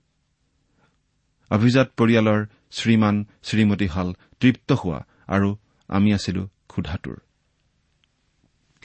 অভিজাত 1.50 1.88
পৰিয়ালৰ 1.98 2.40
শ্ৰীমান 2.76 3.16
শ্ৰীমতীহাল 3.42 4.08
তৃপ্ত 4.40 4.68
হোৱা 4.72 5.00
আৰু 5.34 5.48
আমি 5.88 6.10
আছিলো 6.18 6.42
ক্ষুধাটোৰ 6.70 7.18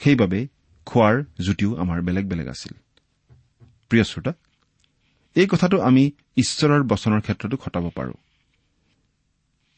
সেইবাবে 0.00 0.40
খোৱাৰ 0.86 1.16
জুতিও 1.46 1.70
আমাৰ 1.82 1.98
বেলেগ 2.06 2.24
বেলেগ 2.28 2.48
আছিল। 2.54 2.74
প্ৰিয় 3.92 4.04
শ্ৰোতা 4.04 4.32
এই 5.36 5.46
কথাটো 5.46 5.80
আমি 5.80 6.10
ঈশ্বৰৰ 6.36 6.82
বচনৰ 6.82 7.20
ক্ষেত্ৰতো 7.20 7.56
খটাব 7.56 7.90
পাৰো। 7.94 8.14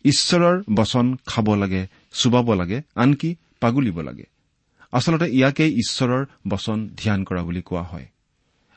ঈশ্বৰৰ 0.05 0.63
বচন 0.75 1.17
খাব 1.27 1.55
লাগে 1.55 1.87
চুবাব 2.13 2.55
লাগে 2.55 2.83
আনকি 2.95 3.37
পাগুলিব 3.61 4.01
লাগে। 4.01 4.27
আচলতে 4.93 5.27
ইয়াকেই 5.31 5.71
ঈশ্বৰৰ 5.73 6.25
বচন 6.49 6.89
ধ্যান 6.97 7.25
কৰা 7.25 7.43
বুলি 7.43 7.63
কোৱা 7.63 7.83
হয়। 7.83 8.07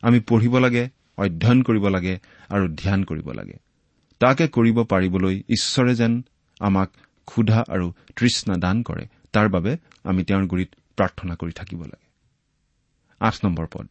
আমি 0.02 0.20
পঢ়িব 0.20 0.60
লাগে 0.60 0.90
অধ্যয়ন 1.18 1.62
কৰিব 1.62 1.88
লাগে 1.88 2.20
আৰু 2.50 2.68
ধ্যান 2.68 3.04
কৰিব 3.04 3.32
লাগে। 3.32 3.58
তাকে 4.20 4.48
কৰিব 4.48 4.84
পাৰিবলৈ 4.84 5.36
ঈশ্বৰে 5.50 5.96
যেন 5.96 6.22
আমাক 6.60 6.90
ক্ষুধা 7.26 7.64
আৰু 7.70 7.94
তৃষ্ণা 8.16 8.56
দান 8.58 8.84
কৰে 8.84 9.06
তাৰ 9.34 9.50
বাবে 9.50 9.78
আমি 10.04 10.24
তেওঁৰ 10.24 10.46
গুৰিত 10.46 10.70
প্ৰাৰ্থনা 10.96 11.36
কৰি 11.36 11.52
থাকিব 11.52 11.82
লাগে। 11.84 12.08
আঠ 13.20 13.46
নম্বৰ 13.46 13.68
পদ। 13.74 13.88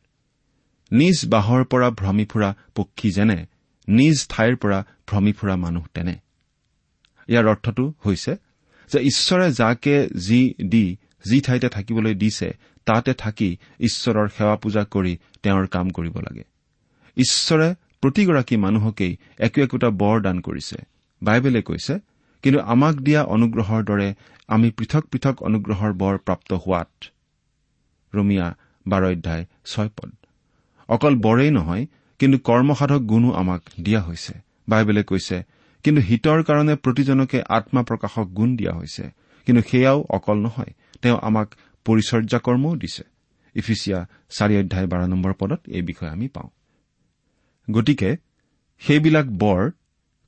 নিজ 0.92 1.16
বাঁহৰ 1.28 1.64
পৰা 1.64 1.90
ভ্ৰমি 1.90 2.24
ফুৰা 2.24 2.54
পক্ষী 2.74 3.10
যেনে 3.10 3.46
নিজ 3.88 4.26
ঠাইৰ 4.28 4.56
পৰা 4.56 4.84
ভ্ৰমি 5.06 5.32
ফুৰা 5.32 5.56
মানুহ 5.56 5.84
তেনে। 5.94 6.16
ইয়াৰ 7.28 7.46
অৰ্থটো 7.46 7.92
হৈছে 8.06 8.36
যে 8.90 8.98
ঈশ্বৰে 9.00 9.52
যাকে 9.52 10.08
যি 10.08 10.54
দি 10.68 10.96
যি 11.30 11.40
ঠাইতে 11.40 11.68
থাকিবলৈ 11.68 12.14
দিছে 12.14 12.56
তাতে 12.84 13.14
থাকি 13.14 13.56
ঈশ্বৰৰ 13.80 14.28
সেৱা 14.28 14.56
পূজা 14.56 14.84
কৰি 14.84 15.18
তেওঁৰ 15.42 15.66
কাম 15.66 15.90
কৰিব 15.90 16.16
লাগে। 16.16 16.44
ঈশ্বৰে 17.16 17.74
প্ৰতিগৰাকী 18.00 18.56
মানুহকেই 18.56 19.16
একো 19.38 19.62
একোটা 19.62 19.90
বৰ 19.90 20.20
দান 20.20 20.40
কৰিছে। 20.40 20.76
বাইবেলে 21.22 21.62
কৈছে 21.62 21.98
কিন্তু 22.42 22.60
আমাক 22.60 22.94
দিয়া 22.94 23.22
অনুগ্ৰহৰ 23.24 23.84
দৰে 23.84 24.14
আমি 24.48 24.70
পৃথক 24.70 25.04
পৃথক 25.06 25.42
অনুগ্ৰহৰ 25.42 25.92
বৰ 25.92 26.18
প্ৰাপ্ত 26.18 26.52
হোৱাত। 26.52 26.90
ৰমিয়া 28.14 28.54
বাৰ 28.88 29.02
অধ্যায় 29.04 29.44
ছয় 29.64 29.88
পদ। 29.88 30.25
অকল 30.88 31.14
বৰেই 31.16 31.50
নহয় 31.50 31.86
কিন্তু 32.18 32.38
কৰ্মসাধক 32.38 33.00
গুণো 33.02 33.30
আমাক 33.32 33.62
দিয়া 33.80 34.00
হৈছে। 34.02 34.34
বাইবেলে 34.68 35.02
কৈছে 35.02 35.36
কিন্তু 35.84 36.00
হিতৰ 36.02 36.42
কাৰণে 36.42 36.74
প্ৰতিজনকে 36.74 37.42
আত্মা 37.48 37.82
প্ৰকাশক 37.82 38.26
গুণ 38.28 38.56
দিয়া 38.56 38.72
হৈছে 38.72 39.04
কিন্তু 39.46 39.62
সেয়াও 39.70 39.98
অকল 40.10 40.36
নহয় 40.38 40.72
তেওঁ 41.02 41.18
আমাক 41.22 41.54
পৰিচৰ্যা 41.84 42.38
কৰ্মও 42.38 42.76
দিছে 42.76 43.04
ইফিচিয়া 43.54 43.98
চাৰি 44.30 44.54
অধ্যায় 44.58 44.86
বাৰ 44.86 45.08
নম্বৰ 45.08 45.32
পদত 45.38 45.60
এই 45.66 45.82
বিষয়ে 45.82 46.10
আমি 46.10 46.28
পাওঁ। 46.28 46.48
গতিকে 47.70 48.16
সেইবিলাক 48.78 49.26
বৰ 49.26 49.70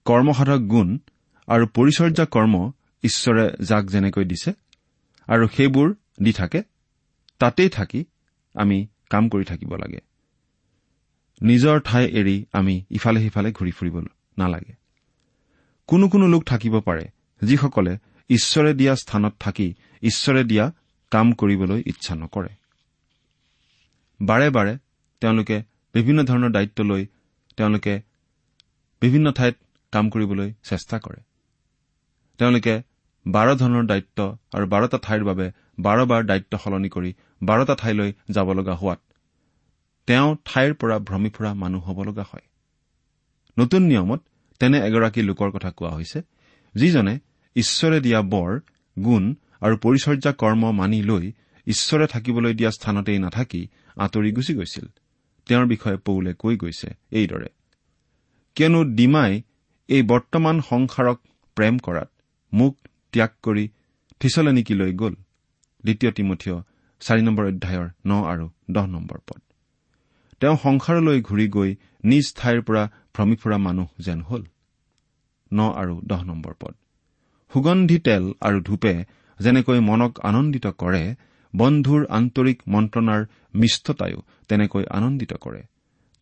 কৰ্মসাধক 0.04 0.60
গুণ 0.60 0.98
আৰু 1.48 1.64
পৰিচৰ্যা 1.66 2.24
কৰ্ম 2.24 2.54
ঈশ্বৰে 3.02 3.44
যাক 3.60 3.84
যেনেকৈ 3.86 4.24
দিছে 4.24 4.50
আৰু 5.28 5.48
সেইবোৰ 5.48 5.94
দি 6.22 6.32
থাকে 6.32 6.62
তাতেই 7.38 7.68
থাকি 7.68 8.04
আমি 8.54 8.86
কাম 9.10 9.28
কৰি 9.28 9.44
থাকিব 9.44 9.74
লাগে। 9.76 10.07
নিজৰ 11.42 11.80
ঠাই 11.80 12.04
এৰি 12.08 12.44
আমি 12.52 12.84
ইফালে 12.90 13.20
সিফালে 13.20 13.52
ঘূৰি 13.52 13.70
ফুৰিব 13.70 13.96
নালাগে। 14.38 14.72
কোনো 15.86 16.08
কোনো 16.08 16.26
লোক 16.28 16.44
থাকিব 16.44 16.80
পাৰে 16.80 17.08
যিসকলে 17.42 17.98
ঈশ্বৰে 18.30 18.74
দিয়া 18.74 18.96
স্থানত 18.96 19.34
থাকি 19.40 19.74
ঈশ্বৰে 20.02 20.44
দিয়া 20.44 20.72
কাম 21.10 21.32
কৰিবলৈ 21.32 21.82
ইচ্ছা 21.86 22.14
নকৰে। 22.14 22.48
বাৰে 24.20 24.50
বাৰে 24.50 24.78
তেওঁলোকে 25.20 25.62
বিভিন্ন 25.94 26.24
ধৰণৰ 26.24 26.50
দায়িত্ব 26.50 26.82
লৈ 26.82 27.06
তেওঁলোকে 27.56 28.02
বিভিন্ন 29.00 29.32
ঠাইত 29.32 29.56
কাম 29.92 30.10
কৰিবলৈ 30.10 30.52
চেষ্টা 30.64 30.98
কৰে। 30.98 31.20
তেওঁলোকে 32.38 32.82
বাৰ 33.26 33.54
ধৰণৰ 33.54 33.86
দায়িত্ব 33.86 34.36
আৰু 34.54 34.66
বাৰটা 34.66 34.98
ঠাইৰ 34.98 35.24
বাবে 35.24 35.52
বাৰ 35.78 36.06
বাৰ 36.06 36.24
দায়িত্ব 36.24 36.58
সলনি 36.58 36.88
কৰি 36.88 37.12
বাৰটা 37.42 37.74
ঠাইলৈ 37.74 38.12
যাব 38.30 38.52
লগা 38.52 38.74
হোৱাত 38.74 39.00
তেওঁ 40.08 40.28
ঠাইৰ 40.44 40.74
পৰা 40.80 40.96
ভ্ৰমি 40.98 41.30
ফুৰা 41.30 41.50
মানুহ 41.54 41.82
হ'ব 41.86 41.98
লগা 42.02 42.24
হয়। 42.30 42.46
নতুন 43.56 43.82
নিয়মত 43.82 44.20
তেনে 44.60 44.78
এগৰাকী 44.88 45.22
লোকৰ 45.22 45.50
কথা 45.50 45.70
কোৱা 45.70 45.90
হৈছে 45.90 46.22
যিজনে 46.74 47.14
ঈশ্বৰে 47.56 47.98
দিয়া 48.00 48.20
বৰ 48.22 48.50
গুণ 48.96 49.24
আৰু 49.60 49.74
পৰিচৰ্যা 49.76 50.32
কৰ্ম 50.32 50.62
মানি 50.72 51.02
লৈ 51.02 51.32
ঈশ্বৰে 51.66 52.06
থাকিবলৈ 52.06 52.54
দিয়া 52.54 52.70
স্থানতেই 52.70 53.18
নাথাকি 53.18 53.60
আঁতৰি 53.96 54.30
গুচি 54.32 54.52
গৈছিল। 54.54 54.86
তেওঁৰ 55.46 55.66
বিষয়ে 55.66 55.96
পৌলে 55.96 56.32
কৈ 56.34 56.54
গৈছে 56.56 56.88
এইদৰে 57.12 57.48
কিয়নো 58.56 58.80
ডিমাই 58.98 59.32
এই 59.88 60.02
বৰ্তমান 60.02 60.56
সংসাৰক 60.60 61.18
প্ৰেম 61.56 61.74
কৰাত 61.78 62.08
মোক 62.52 62.74
ত্যাগ 63.12 63.30
কৰি 63.42 63.64
থিচলেনিকিলৈ 64.20 64.92
গ'ল। 64.92 65.14
দ্বিতীয় 65.84 66.12
তিমঠিয় 66.12 66.56
চাৰি 67.00 67.22
নম্বৰ 67.22 67.44
অধ্যায়ৰ 67.46 67.88
ন 68.06 68.12
আৰু 68.32 68.46
দহ 68.70 68.86
নম্বৰ 68.86 69.20
পদ। 69.28 69.40
তেওঁ 70.40 70.56
সংসাৰলৈ 70.62 71.18
ঘূৰি 71.20 71.46
গৈ 71.48 71.70
নিজ 72.04 72.26
ঠাইৰ 72.36 72.58
পৰা 72.62 72.82
ভ্ৰমি 73.14 73.36
ফুৰা 73.36 73.58
মানুহ 73.58 73.88
যেন 73.98 74.20
হ'ল। 74.20 74.42
ন 75.52 75.60
আৰু 75.80 75.94
দহ 76.06 76.20
নম্বৰ 76.24 76.54
পদ। 76.60 76.74
সুগন্ধি 77.50 77.98
তেল 77.98 78.24
আৰু 78.40 78.58
ধূপে 78.60 78.94
যেনেকৈ 79.38 79.80
মনক 79.80 80.12
আনন্দিত 80.20 80.66
কৰে 80.82 81.02
বন্ধুৰ 81.54 82.02
আন্তৰিক 82.10 82.58
মন্ত্ৰণাৰ 82.66 83.22
মিষ্টতায়ো 83.54 84.20
তেনেকৈ 84.48 84.84
আনন্দিত 84.90 85.32
কৰে। 85.44 85.62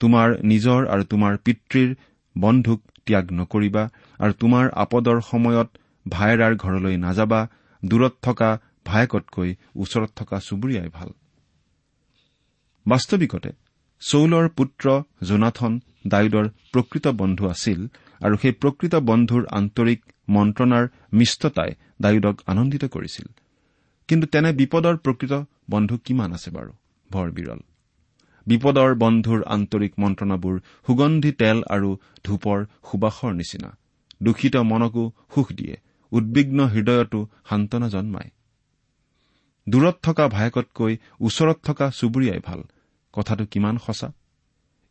তোমাৰ 0.00 0.28
নিজৰ 0.42 0.80
আৰু 0.86 1.04
তোমাৰ 1.04 1.32
পিতৃৰ 1.36 1.90
বন্ধুক 2.36 2.80
ত্যাগ 3.06 3.26
নকৰিবা 3.32 3.84
আৰু 4.18 4.32
তোমাৰ 4.32 4.64
আপদৰ 4.84 5.18
সময়ত 5.20 5.68
ভায়েৰাৰ 6.06 6.52
ঘৰলৈ 6.56 6.96
নাযাবা 6.96 7.40
দূৰত 7.82 8.14
থকা 8.22 8.50
ভায়েকতকৈ 8.86 9.50
ওচৰত 9.76 10.10
থকা 10.16 10.36
চুবুৰীয়াই 10.40 10.88
ভাল। 10.88 11.10
বাস্তৱিকতে 12.86 13.50
চৌলৰ 14.00 14.48
পুত্ৰ 14.48 15.02
জোনাথন 15.22 15.80
ডায়ুদৰ 16.06 16.46
প্ৰকৃত 16.72 17.06
বন্ধু 17.08 17.48
আছিল 17.48 17.80
আৰু 18.22 18.36
সেই 18.36 18.52
প্ৰকৃত 18.52 18.94
বন্ধুৰ 18.94 19.46
আন্তৰিক 19.50 20.00
মন্ত্ৰণাৰ 20.28 20.84
মিষ্টতাই 21.12 21.70
ডায়ুদক 22.02 22.36
আনন্দিত 22.46 22.84
কৰিছিল। 22.84 23.26
কিন্তু 24.08 24.26
তেনে 24.26 24.52
বিপদৰ 24.52 24.96
প্ৰকৃত 24.96 25.32
বন্ধু 25.70 25.98
কিমান 25.98 26.32
আছে 26.32 26.50
বাৰু? 26.50 26.72
বৰ 27.12 27.30
বিৰল। 27.30 27.60
বিপদৰ 28.46 28.94
বন্ধুৰ 28.94 29.42
আন্তৰিক 29.46 29.92
মন্ত্ৰণাবোৰ 29.98 30.60
সুগন্ধি 30.86 31.32
তেল 31.32 31.62
আৰু 31.70 31.96
ধূপৰ 32.24 32.58
সুবাসৰ 32.90 33.32
নিচিনা। 33.32 33.70
দূষিত 34.22 34.56
মনকো 34.56 35.12
সুখ 35.34 35.52
দিয়ে 35.52 35.76
উদ্বিগ্ন 36.12 36.58
হৃদয়তো 36.66 37.26
সান্তনা 37.48 37.88
জন্মায়। 37.88 38.30
দূৰত 39.68 39.96
থকা 40.02 40.28
ভায়েকতকৈ 40.28 40.96
ওচৰত 41.20 41.58
থকা 41.64 41.90
চুবুৰীয়াই 41.90 42.40
ভাল। 42.44 42.60
কথাটো 43.16 43.44
কিমান 43.52 43.74
সঁচা? 43.86 44.08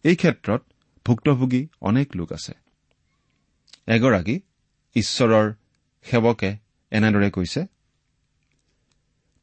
এই 0.06 0.16
ক্ষেত্ৰত 0.16 0.62
ভুক্তভোগী 1.06 1.62
অনেক 1.82 2.08
লোক 2.18 2.30
আছে। 2.38 2.54
এগৰাকী 3.96 4.36
ঈশ্বৰৰ 4.96 5.48
সেৱকে 6.06 6.52
এনেদৰে 6.92 7.30
কৈছে 7.36 7.62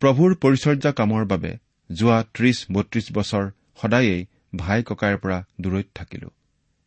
প্ৰভুৰ 0.02 0.30
পৰিচৰ্যা 0.42 0.90
কামৰ 0.98 1.24
বাবে 1.32 1.52
যোৱা 1.90 2.18
ত্ৰিশ 2.34 2.58
বত্ৰিশ 2.72 3.06
বছৰ 3.12 3.44
সদায়েই 3.80 4.20
ভাই 4.56 4.80
ককাইৰ 4.88 5.16
পৰা 5.22 5.38
দূৰৈত 5.60 5.88
থাকিলো। 5.94 6.28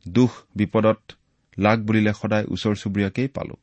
দুখ 0.05 0.31
বিপদত 0.55 0.99
লাগ 1.57 1.77
বুলিলে 1.87 2.11
সদায় 2.13 2.45
ওচৰ 2.53 2.73
চুবুৰীয়াকেই 2.81 3.27
পালো। 3.27 3.55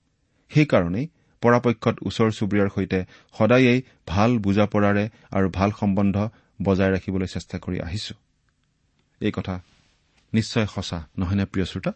সেইকাৰণেই 0.50 1.06
পৰাপক্ষত 1.42 1.96
ওচৰ 2.08 2.30
চুবুৰীয়াৰ 2.38 2.70
সৈতে 2.74 3.00
সদায়েই 3.34 3.78
ভাল 4.06 4.30
বুজাপৰাৰে 4.44 5.04
আৰু 5.30 5.48
ভাল 5.58 5.70
সম্বন্ধ 5.80 6.16
বজাই 6.62 6.90
ৰাখিবলৈ 6.92 7.26
চেষ্টা 7.26 7.56
কৰি 7.58 7.78
আহিছো। 7.80 8.14
এই 9.20 9.32
কথা 9.36 9.54
নিশ্চয় 10.32 10.66
সঁচা 10.66 10.98
নহয়নে 11.18 11.44
প্ৰিয় 11.44 11.66
শ্ৰোতা? 11.66 11.92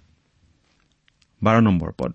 বাৰ 1.43 1.57
নম্বৰ 1.63 1.91
পদ। 1.99 2.13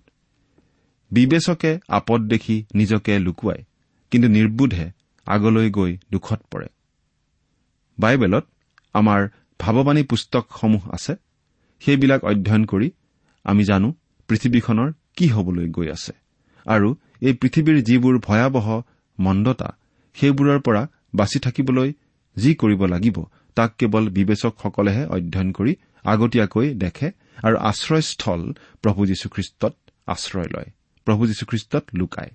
বিবেচকে 1.10 1.72
আপদ 1.88 2.20
দেখি 2.28 2.56
নিজকে 2.74 3.18
লুকুৱাই 3.18 3.60
কিন্তু 4.10 4.28
নিৰ্বোধে 4.28 4.86
আগলৈ 5.26 5.68
গৈ 5.70 5.92
দুখত 6.12 6.40
পৰে। 6.50 6.68
বাইবেলত 7.98 8.44
আমাৰ 8.94 9.20
ভাৱবাণী 9.60 10.02
পুস্তকসমূহ 10.02 10.82
আছে। 10.90 11.14
সেইবিলাক 11.82 12.24
অধ্যয়ন 12.24 12.64
কৰি 12.64 12.88
আমি 13.44 13.62
জানো 13.64 13.88
পৃথিৱীখনৰ 14.28 14.88
কি 15.16 15.26
হবলৈ 15.28 15.66
গৈ 15.68 15.88
আছে 15.90 16.12
আৰু 16.66 16.88
এই 17.20 17.32
পৃথিৱীৰ 17.32 17.78
যিবোৰ 17.82 18.14
ভয়াৱহ 18.18 18.66
মন্দতা 19.18 19.68
সেইবোৰৰ 20.16 20.60
পৰা 20.60 20.82
বাচি 21.14 21.38
থাকিবলৈ 21.38 21.92
যি 22.36 22.54
কৰিব 22.54 22.84
লাগিব 22.84 23.24
তাক 23.54 23.76
কেৱল 23.78 24.08
বিবেচকসকলেহে 24.08 25.06
অধ্যয়ন 25.06 25.52
কৰি 25.52 25.76
আগতীয়াকৈ 26.04 26.74
দেখে 26.74 27.10
আৰু 27.42 27.56
আশ্ৰয়স্থল 27.56 28.52
প্ৰভু 28.82 29.06
যীশুখ্ৰীষ্টত 29.06 29.74
আশ্ৰয় 30.06 30.48
লয়। 30.48 30.70
প্ৰভু 31.04 31.26
যীশুখ্ৰীষ্টত 31.26 31.84
লুকায়। 31.94 32.30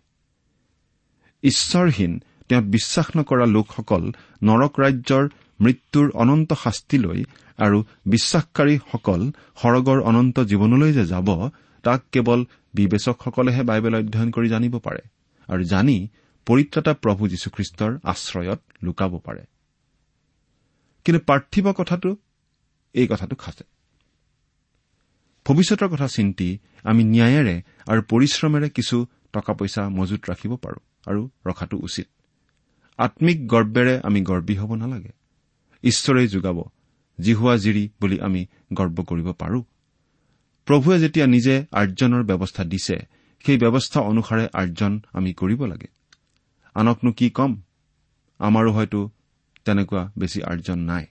ঈশ্বৰহীন 1.43 2.21
তেওঁত 2.49 2.63
বিশ্বাস 2.63 3.17
নকৰা 3.17 3.45
লোকসকল 3.45 4.11
নৰক 4.43 4.79
ৰাজ্যৰ 4.79 5.29
মৃত্যুৰ 5.61 6.11
অনন্ত 6.11 6.53
শাস্তিলৈ 6.53 7.23
আৰু 7.57 7.83
বিশ্বাসকাৰীসকল 8.05 9.31
সৰগৰ 9.61 10.01
অনন্ত 10.01 10.39
জীৱনলৈ 10.39 10.93
যে 10.93 11.05
যাব 11.05 11.49
তাক 11.83 12.01
কেৱল 12.11 12.45
বিবেচকসকলেহে 12.73 13.63
বাইবেল 13.63 13.95
অধ্যয়ন 13.95 14.31
কৰি 14.31 14.49
জানিব 14.49 14.79
পাৰে 14.79 14.99
আৰু 15.47 15.63
জানি 15.63 16.07
পৰিত্ৰাতা 16.45 16.93
প্ৰভু 16.93 17.27
যীশুখ্ৰীষ্টৰ 17.27 17.97
আশ্ৰয়ত 18.03 18.61
লুকাব 18.83 19.19
পাৰে। 19.23 19.43
কিন্তু 21.07 21.21
পাৰ্থিৱ 21.25 21.73
কথাটো 21.73 22.15
এই 22.93 23.07
কথাটো 23.07 23.35
খাচে 23.35 23.63
ভৱিষ্যতৰ 25.45 25.87
কথা 25.87 26.07
চিন্তি 26.07 26.59
আমি 26.83 27.03
ন্যায়েৰে 27.03 27.61
আৰু 27.87 28.01
পৰিশ্ৰমেৰে 28.01 28.69
কিছু 28.69 29.05
টকা 29.33 29.53
পইচা 29.53 29.89
মজুত 29.89 30.29
ৰাখিব 30.29 30.55
পাৰোঁ 30.55 30.83
আৰু 31.07 31.29
ৰখাটো 31.45 31.77
উচিত। 31.77 32.07
আম্মিক 32.97 33.47
গৰ্বেৰে 33.47 33.99
আমি 34.03 34.21
গৰ্বী 34.21 34.55
হ'ব 34.55 34.75
নালাগে। 34.75 35.11
ঈশ্বৰেই 35.83 36.27
যোগাব 36.27 36.63
জিহুৱা 37.21 37.57
জিৰি 37.57 37.89
বুলি 38.01 38.19
আমি 38.19 38.45
গৰ্ব 38.73 39.03
কৰিব 39.03 39.31
পাৰো। 39.31 39.63
প্ৰভুৱে 40.65 40.99
যেতিয়া 40.99 41.27
নিজে 41.27 41.65
আৰ্জনৰ 41.71 42.23
ব্যৱস্থা 42.23 42.63
দিছে 42.63 42.97
সেই 43.45 43.57
ব্যৱস্থা 43.57 43.99
অনুসাৰে 44.01 44.47
আৰ্জন 44.53 45.01
আমি 45.13 45.33
কৰিব 45.33 45.65
লাগে। 45.65 45.87
আনকনো 46.75 47.11
কি 47.11 47.29
কম? 47.29 47.61
আমাৰো 48.39 48.71
হয়তো 48.71 49.09
তেনেকুৱা 49.67 50.03
বেছি 50.17 50.39
আৰ্জন 50.43 50.79
নাই। 50.91 51.05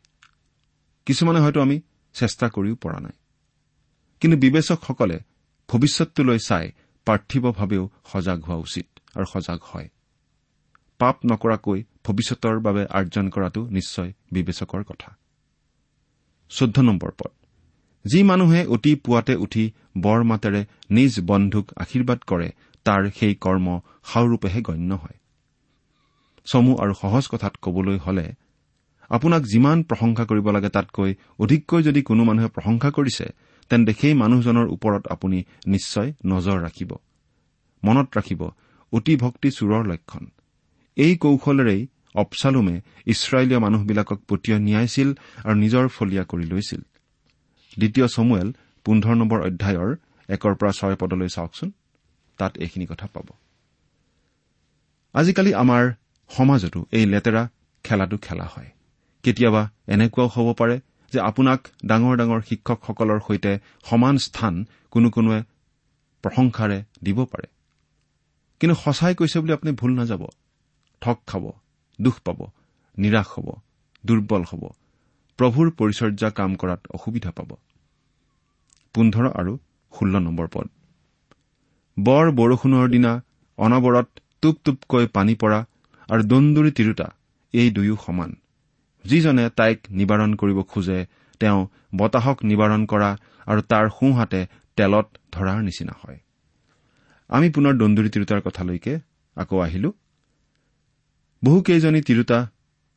কিছুমানে 1.06 1.40
হয়তো 1.40 1.58
আমি 1.60 1.76
চেষ্টা 2.14 2.46
কৰিও 2.48 2.76
পৰা 2.76 2.98
নাই। 3.00 3.16
কিন্তু 4.22 4.36
বিবেচকসকলে 4.38 5.18
ভৱিষ্যতটোলৈ 5.68 6.38
চাই 6.48 6.64
পাৰ্থিৱভাৱেও 7.06 7.84
সজাগ 8.12 8.38
হোৱা 8.40 8.56
উচিত 8.56 8.86
আৰু 9.14 9.26
সজাগ 9.32 9.60
হয়। 9.62 9.88
পাপ 11.00 11.16
নকৰাকৈ 11.30 11.78
ভৱিষ্যতৰ 12.04 12.56
বাবে 12.60 12.82
আৰ্জন 12.90 13.26
কৰাটো 13.30 13.60
নিশ্চয় 13.68 14.10
বিবেচকৰ 14.32 14.82
কথা। 14.82 15.10
চৈধ্য 16.50 16.78
নম্বৰ 16.80 17.12
পদ। 17.18 17.32
যি 18.04 18.22
মানুহে 18.22 18.60
অতি 18.66 18.92
পুৱাতে 19.04 19.34
উঠি 19.34 19.64
বৰ 19.98 20.20
মাতেৰে 20.22 20.62
নিজ 20.90 21.12
বন্ধুক 21.20 21.66
আশীৰ্বাদ 21.76 22.20
কৰে 22.26 22.48
তাৰ 22.86 23.02
সেই 23.18 23.34
কৰ্ম 23.34 23.66
সাওৰূপেহে 24.04 24.60
গণ্য 24.62 24.90
হয়। 24.94 25.18
চমু 26.46 26.72
আৰু 26.76 26.92
সহজ 26.94 27.24
কথাত 27.28 27.54
কবলৈ 27.62 27.98
হলে 27.98 28.26
আপোনাক 29.10 29.42
যিমান 29.42 29.82
প্ৰশংসা 29.82 30.24
কৰিব 30.24 30.50
লাগে 30.50 30.68
তাতকৈ 30.68 31.14
অধিককৈ 31.38 31.82
যদি 31.82 32.02
কোনো 32.02 32.24
মানুহে 32.24 32.48
প্ৰশংসা 32.48 32.90
কৰিছে 32.90 33.26
তেন্তে 33.70 33.92
সেই 33.92 34.14
মানুহজনৰ 34.14 34.66
ওপৰত 34.66 35.06
আপুনি 35.08 35.44
নিশ্চয় 35.66 36.12
নজৰ 36.26 36.62
ৰাখিব। 36.62 36.90
মনত 37.84 38.16
ৰাখিব 38.16 38.50
অতি 38.92 39.16
ভক্তি 39.16 39.50
চোৰৰ 39.50 39.86
লক্ষণ। 39.86 40.26
এই 40.96 41.16
কৌশলেৰেই 41.16 41.86
অপচালুমে 42.14 42.80
ইছৰাইলীয় 43.06 43.58
মানুহবিলাকক 43.58 44.20
পতীয় 44.28 44.58
নিয়াইছিল 44.58 45.08
আৰু 45.44 45.54
নিজৰ 45.54 45.88
ফলীয়া 45.88 46.24
কৰি 46.24 46.44
লৈছিল। 46.44 46.80
দ্বিতীয় 47.78 48.06
চমুৱেল 48.06 48.52
পোন্ধৰ 48.84 49.14
নম্বৰ 49.14 49.40
অধ্যায়ৰ 49.40 49.96
একৰ 50.28 50.54
পৰা 50.54 50.72
ছয় 50.72 50.96
পদলৈ 50.96 51.28
চাওকচোন। 51.28 51.72
তাত 52.38 52.58
এইখিনি 52.58 52.86
কথা 52.86 53.06
পাব। 53.06 53.28
আজিকালি 55.14 55.54
আমাৰ 55.54 55.92
সমাজতো 56.28 56.86
এই 56.92 57.06
লেতেৰা 57.06 57.48
খেলাটো 57.84 58.16
খেলা 58.16 58.44
হয়। 58.44 58.70
কেতিয়াবা 59.26 59.62
এনেকুৱাও 59.94 60.28
হ'ব 60.34 60.48
পাৰে 60.60 60.76
যে 61.12 61.18
আপোনাক 61.28 61.60
ডাঙৰ 61.90 62.14
ডাঙৰ 62.20 62.40
শিক্ষকসকলৰ 62.48 63.18
সৈতে 63.26 63.52
সমান 63.88 64.16
স্থান 64.26 64.54
কোনো 64.92 65.08
কোনোৱে 65.16 65.40
প্ৰশংসাৰে 66.24 66.78
দিব 67.04 67.18
পাৰে। 67.32 67.48
কিন্তু 68.60 68.74
সঁচাই 68.82 69.14
কৈছে 69.18 69.36
বুলি 69.42 69.52
আপুনি 69.56 69.72
ভুল 69.80 69.92
নাযাব। 69.98 70.22
ঠগ 71.02 71.18
খাব 71.26 71.44
দুখ 71.98 72.16
পাব 72.26 72.40
নিৰাশ 72.96 73.26
হ'ব 73.34 73.48
দুৰ্বল 74.04 74.42
হ'ব 74.50 74.62
প্ৰভুৰ 75.38 75.66
পৰিচৰ্যা 75.78 76.28
কাম 76.38 76.50
কৰাত 76.60 76.80
অসুবিধা 76.96 77.30
পাব। 77.38 77.50
পোন্ধৰ 78.94 79.26
আৰু 79.40 79.52
ষোল্ল 79.92 80.14
নম্বৰ 80.26 80.46
পদ। 80.54 80.66
বৰ 81.96 82.26
বৰষুণৰ 82.38 82.86
দিনা 82.94 83.12
অনবৰত 83.58 84.08
টুপ 84.42 84.56
টুপকৈ 84.64 85.04
পানী 85.16 85.34
পৰা 85.42 85.60
আৰু 86.08 86.22
দন্দুৰি 86.32 86.70
তিৰোতা 86.78 87.06
এই 87.54 87.68
দুয়ো 87.76 87.96
সমান। 88.06 88.30
যিজনে 89.10 89.44
তাইক 89.58 89.78
নিবাৰণ 89.98 90.30
কৰিব 90.40 90.58
খোজে 90.70 90.98
তেওঁ 91.40 91.60
বতাহক 91.98 92.38
নিবাৰণ 92.50 92.82
কৰা 92.92 93.10
আৰু 93.46 93.60
তাৰ 93.70 93.86
সোঁহাতে 93.96 94.40
তেলত 94.76 95.06
ধৰাৰ 95.34 95.58
নিচিনা 95.68 95.94
হয়। 96.02 96.18
আমি 97.30 97.48
পুনৰ 97.50 97.72
দন্দুৰি 97.82 98.08
তিৰোতাৰ 98.14 98.40
কথালৈকে 98.46 98.92
আকৌ 99.36 99.56
আহিলো। 99.66 99.90
বহুকেইজনী 101.42 102.00
তিৰোতা 102.08 102.38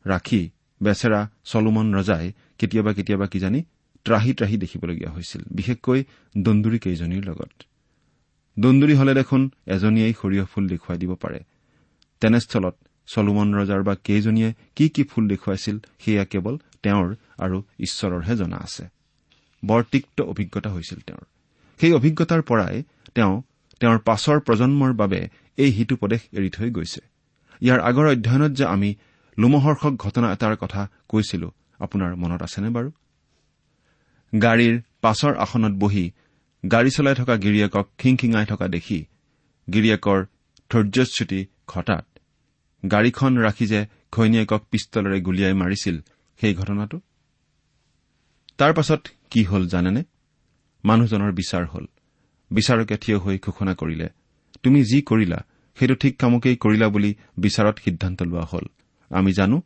ৰাখি 0.05 0.41
বেচেৰা 0.81 1.19
চলোমন 1.43 1.87
ৰজাই 1.95 2.25
কেতিয়াবা 2.59 2.91
কেতিয়াবা 2.93 3.25
কিজানি 3.27 3.59
ত্ৰাহি 4.05 4.31
ত্ৰাহি 4.33 4.57
দেখিবলগীয়া 4.57 5.09
হৈছিল 5.15 5.41
বিশেষকৈ 5.57 5.99
দন্দুৰী 6.35 6.77
কেইজনীৰ 6.79 7.23
লগত। 7.29 7.51
দন্দুৰী 8.57 8.93
হলে 8.99 9.13
দেখোন 9.13 9.41
এজনীয়েই 9.75 10.13
সৰিয়হ 10.13 10.45
ফুল 10.51 10.65
দেখুৱাই 10.67 10.97
দিব 10.97 11.11
পাৰে। 11.15 11.39
তেনেস্থলত 12.21 12.75
চলোমন 13.13 13.47
ৰজাৰ 13.55 13.83
বা 13.83 13.95
কেইজনীয়ে 13.95 14.53
কি 14.75 14.89
কি 14.89 15.03
ফুল 15.03 15.27
দেখুৱাইছিল 15.27 15.77
সেয়া 15.99 16.25
কেৱল 16.25 16.57
তেওঁৰ 16.83 17.15
আৰু 17.37 17.57
ঈশ্বৰৰহে 17.79 18.35
জনা 18.35 18.57
আছে। 18.57 18.83
বৰ 19.65 19.83
তিক্ত 19.91 20.21
অভিজ্ঞতা 20.21 20.69
হৈছিল 20.69 20.99
তেওঁৰ। 21.07 21.25
সেই 21.79 21.93
অভিজ্ঞতাৰ 21.93 22.41
পৰাই 22.41 22.83
তেওঁ 23.15 23.41
তেওঁৰ 23.79 23.99
পাছৰ 23.99 24.39
প্ৰজন্মৰ 24.39 24.93
বাবে 24.93 25.29
এই 25.57 25.71
হিতুপদেশ 25.71 26.21
এৰি 26.33 26.49
থৈ 26.49 26.69
গৈছে। 26.71 27.01
ইয়াৰ 27.61 27.79
আগৰ 27.79 28.05
অধ্যয়নত 28.07 28.51
যে 28.51 28.65
আমি 28.65 28.95
লোমহৰ্ষক 29.37 29.93
ঘটনা 29.95 30.33
এটাৰ 30.33 30.55
কথা 30.55 30.81
কৈছিলো 31.09 31.51
আপোনাৰ 31.79 32.15
মনত 32.15 32.41
আছেনে 32.41 32.69
বাৰু? 32.69 32.89
গাড়ীৰ 34.41 34.81
পাছৰ 35.01 35.33
আসনত 35.35 35.71
বহি 35.71 36.11
গাড়ী 36.71 36.91
চলাই 36.91 37.15
থকা 37.15 37.35
গিৰিয়েকক 37.37 37.85
খিংখিঙাই 37.97 38.45
থকা 38.45 38.67
দেখি 38.67 39.05
গিৰিয়েকৰ 39.67 40.19
ধৈৰ্যচ্যুতি 40.69 41.39
ঘটাত 41.67 42.05
গাড়ীখন 42.91 43.37
ৰাখি 43.37 43.67
যে 43.67 43.85
ঘৈণীয়েকক 44.11 44.61
পিষ্টলেৰে 44.71 45.21
গুলীয়াই 45.21 45.53
মাৰিছিল 45.53 46.01
সেই 46.41 46.53
ঘটনাটো? 46.55 46.99
তাৰ 48.57 48.73
পাছত 48.73 49.07
কি 49.29 49.43
হ'ল 49.43 49.67
জানেনে? 49.67 50.03
মানুহজনৰ 50.85 51.31
বিচাৰ 51.31 51.65
হ'ল। 51.65 51.85
বিচাৰকে 52.51 52.97
থিয় 52.97 53.17
হৈ 53.17 53.37
ঘোষণা 53.37 53.73
কৰিলে 53.73 54.09
তুমি 54.63 54.83
যি 54.83 55.01
কৰিলা 55.01 55.39
সেইটো 55.77 55.95
ঠিক 55.95 56.17
কামকেই 56.17 56.55
কৰিলা 56.55 56.89
বুলি 56.89 57.15
বিচাৰত 57.37 57.79
সিদ্ধান্ত 57.79 58.21
লোৱা 58.21 58.41
হ'ল। 58.41 58.65
আমি 59.09 59.33
জানো 59.33 59.61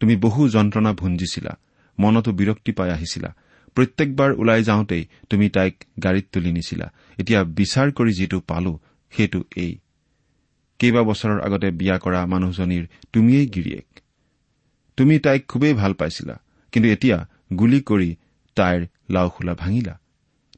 তুমি 0.00 0.16
বহু 0.16 0.48
যন্ত্ৰণা 0.48 0.92
ভুঞ্জিছিলা 0.92 1.58
মনতো 1.98 2.32
বিৰক্তি 2.32 2.72
পাই 2.72 2.90
আহিছিলা। 2.90 3.34
প্ৰত্যেকবাৰ 3.74 4.32
ওলাই 4.32 4.62
যাওঁতেই 4.62 5.04
তুমি 5.30 5.48
তাইক 5.48 5.84
গাড়ীত 6.04 6.26
তুলি 6.32 6.52
নিছিলা। 6.52 6.92
এতিয়া 7.18 7.44
বিচাৰ 7.44 7.92
কৰি 7.92 8.12
যিটো 8.12 8.40
পালো 8.40 8.78
সেইটো 9.10 9.44
এই। 9.56 9.78
কেইবা 10.80 11.02
বছৰৰ 11.02 11.38
আগতে 11.40 11.68
বিয়া 11.70 11.96
কৰা 11.98 12.20
মানুহজনীৰ 12.26 12.84
তুমিয়েই 13.12 13.46
গিৰিয়েক। 13.54 13.88
তুমি 14.98 15.14
তাইক 15.18 15.42
খুবেই 15.48 15.74
ভাল 15.74 15.92
পাইছিলা 15.92 16.36
কিন্তু 16.72 16.88
এতিয়া 16.88 17.16
গুলী 17.58 17.80
কৰি 17.80 18.10
তাইৰ 18.56 18.80
লাওখোলা 19.10 19.54
ভাঙিলা। 19.54 19.94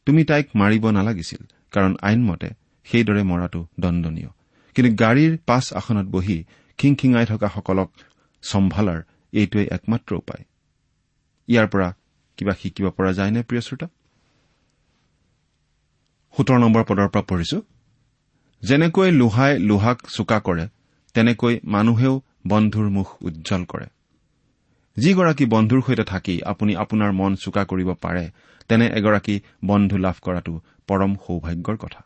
তুমি 0.07 0.25
তাইক 0.25 0.47
মাৰিব 0.55 0.85
নালাগিছিল 0.91 1.43
কাৰণ 1.73 1.93
আইনমতে 2.03 2.49
সেইদৰে 2.87 3.23
মৰাটো 3.23 3.61
দণ্ডনীয়। 3.81 4.31
কিন্তু 4.75 4.91
গাড়ীৰ 5.05 5.33
পাছ 5.47 5.65
আসনত 5.73 6.07
বহি 6.07 6.45
খিংখিঙাই 6.79 7.27
থকাসকলক 7.27 7.89
চম্ভালাৰ 8.43 9.01
এইটোৱেই 9.33 9.67
একমাত্ৰ 9.77 10.11
উপায়। 10.15 10.43
ইয়াৰ 11.49 11.67
পৰা 11.67 11.89
কিবা 12.39 12.55
শিকিব 12.55 12.87
পৰা 12.97 13.11
যায়নে 13.13 13.41
প্ৰিয় 13.43 13.63
শ্ৰোতা? 13.67 13.87
সোতৰ 16.35 16.59
নম্বৰ 16.59 16.83
পদৰ 16.89 17.09
পৰা 17.09 17.23
পঢ়িছো। 17.23 17.59
যেনেকৈ 18.63 19.11
লোহাই 19.11 19.59
লোহাক 19.59 19.99
চোকা 20.09 20.39
কৰে 20.41 20.67
তেনেকৈ 21.15 21.55
মানুহেও 21.65 22.23
বন্ধুৰ 22.47 22.89
মুখ 22.91 23.09
উজ্জ্বল 23.23 23.65
কৰে। 23.65 23.87
যিগৰাকী 24.97 25.45
বন্ধুৰ 25.47 25.81
সৈতে 25.87 26.05
থাকি 26.05 26.43
আপুনি 26.43 26.75
আপোনাৰ 26.77 27.13
মন 27.13 27.35
চোকা 27.35 27.65
কৰিব 27.65 27.95
পাৰে 27.95 28.31
তেনে 28.69 28.87
এগৰাকী 28.87 29.41
বন্ধু 29.65 29.97
লাভ 29.97 30.17
কৰাটো 30.23 30.61
পৰম 30.87 31.17
সৌভাগ্যৰ 31.27 31.77
কথা। 31.77 32.01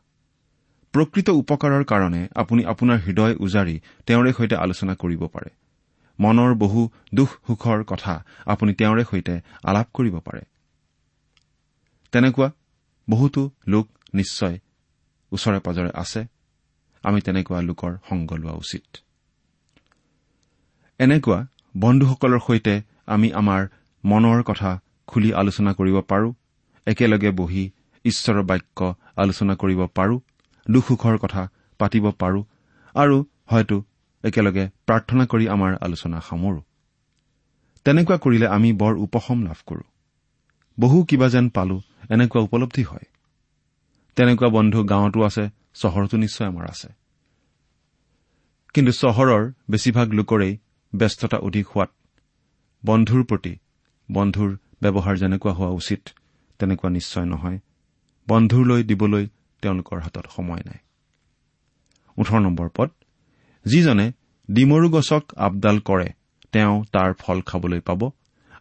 প্ৰকৃত 0.93 1.29
উপকাৰৰ 1.31 1.85
কাৰণে 1.85 2.29
আপুনি 2.35 2.65
আপোনাৰ 2.65 2.99
হৃদয় 2.99 3.35
উজাৰি 3.35 3.81
তেওঁৰে 4.07 4.33
সৈতে 4.33 4.57
আলোচনা 4.57 4.95
কৰিব 4.95 5.23
পাৰে। 5.27 5.51
মনৰ 6.21 6.55
বহু 6.55 6.91
দুখ 7.15 7.31
সুখৰ 7.47 7.85
কথা 7.85 8.25
আপুনি 8.47 8.73
তেওঁৰে 8.75 9.05
সৈতে 9.05 9.35
আলাপ 9.63 9.87
কৰিব 9.95 10.19
পাৰে। 10.19 10.43
তেনেকুৱা 12.13 12.49
বহুতো 13.09 13.51
লোক 13.67 13.87
নিশ্চয় 14.15 14.59
ওচৰে 15.33 15.59
পাজৰে 15.59 15.91
আছে। 15.95 16.34
আমি 17.05 17.19
তেনেকুৱা 17.21 17.61
লোকৰ 17.61 17.93
সংগ 18.09 18.31
লোৱা 18.33 18.55
উচিত। 18.55 18.87
এনেকুৱা 21.01 21.39
বন্ধুসকলৰ 21.77 22.41
সৈতে 22.41 22.75
আমি 23.07 23.29
আমাৰ 23.33 23.63
মনৰ 24.05 24.43
কথা 24.43 24.71
খুলি 25.07 25.31
আলোচনা 25.33 25.73
কৰিব 25.73 25.97
পাৰো 26.09 26.29
একেলগে 26.87 27.31
বহি 27.31 27.65
ঈশ্বৰৰ 28.05 28.43
বাক্য 28.43 28.79
আলোচনা 29.17 29.55
কৰিব 29.55 29.81
পাৰো 29.95 30.15
দুখ 30.67 30.85
সুখৰ 30.85 31.17
কথা 31.19 31.43
পাতিব 31.81 32.07
পাৰো 32.13 32.41
আৰু 32.95 33.17
হয়তো 33.51 33.77
একেলগে 34.25 34.65
প্ৰাৰ্থনা 34.87 35.25
কৰি 35.27 35.47
আমাৰ 35.49 35.73
আলোচনা 35.81 36.19
সামৰো। 36.21 36.61
তেনেকুৱা 37.87 38.17
কৰিলে 38.17 38.47
আমি 38.47 38.71
বৰ 38.73 38.95
উপশম 38.97 39.39
লাভ 39.43 39.59
কৰো। 39.67 39.85
বহু 40.79 40.99
কিবা 41.05 41.29
যেন 41.29 41.47
পালো 41.49 41.77
এনেকুৱা 42.11 42.41
উপলব্ধি 42.43 42.83
হয়। 42.83 43.07
তেনেকুৱা 44.17 44.49
বন্ধু 44.49 44.81
গাঁৱতো 44.85 45.19
আছে 45.23 45.45
চহৰতো 45.75 46.17
নিশ্চয় 46.17 46.47
আমাৰ 46.47 46.71
আছে। 46.71 46.89
কিন্তু 48.75 48.93
চহৰৰ 48.93 49.53
বেছিভাগ 49.71 50.09
লোকৰেই 50.11 50.59
ব্যস্ততা 50.95 51.37
অধিক 51.37 51.67
হোৱাত 51.69 51.91
বন্ধুৰ 52.85 53.25
প্ৰতি 53.25 53.57
বন্ধুৰ 54.11 54.59
ব্যৱহাৰ 54.83 55.17
যেনেকুৱা 55.17 55.53
হোৱা 55.53 55.71
উচিত 55.71 56.09
তেনেকুৱা 56.59 56.91
নিশ্চয় 56.91 57.25
নহয়। 57.25 57.59
বন্ধুলৈ 58.29 58.83
দিবলৈ 58.83 59.27
তেওঁলোকৰ 59.63 60.01
হাতত 60.01 60.27
সময় 60.37 60.63
নাই। 60.67 60.79
ওঠৰ 62.19 62.41
নম্বৰ 62.41 62.69
পদ 62.77 62.91
যিজনে 63.65 64.13
ডিমৰু 64.51 64.91
গছক 64.91 65.35
আপডাল 65.37 65.79
কৰে 65.81 66.09
তেওঁ 66.53 66.85
তাৰ 66.93 67.15
ফল 67.19 67.41
খাবলৈ 67.41 67.81
পাব 67.81 68.11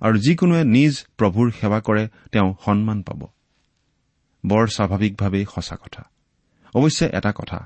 আৰু 0.01 0.17
যিকোনোৱে 0.17 0.63
নিজ 0.63 1.05
প্ৰভুৰ 1.17 1.51
সেৱা 1.51 1.79
কৰে 1.79 2.07
তেওঁ 2.31 2.53
সন্মান 2.65 3.01
পাব। 3.01 3.27
বৰ 4.45 4.67
স্বাভাৱিকভাৱেই 4.67 5.45
সঁচা 5.55 5.75
কথা। 5.75 6.03
অৱশ্যে 6.75 7.05
এটা 7.13 7.31
কথা 7.31 7.59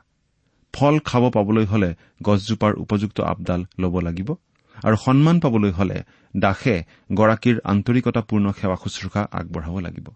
ফল 0.73 0.99
খাব 0.99 1.23
পাবলৈ 1.29 1.65
হলে 1.65 1.89
গছজোপাৰ 2.23 2.73
উপযুক্ত 2.73 3.21
আপডাল 3.21 3.61
ল'ব 3.79 3.99
লাগিব 3.99 4.29
আৰু 4.83 4.95
সন্মান 4.95 5.39
পাবলৈ 5.39 5.71
হলে 5.71 5.97
দাসে 6.35 6.75
গৰাকীৰ 7.13 7.57
আন্তৰিকতাপূৰ্ণ 7.63 8.45
সেৱা 8.51 8.75
শুশ্ৰূষা 8.75 9.21
আগবঢ়াব 9.31 9.75
লাগিব। 9.79 10.07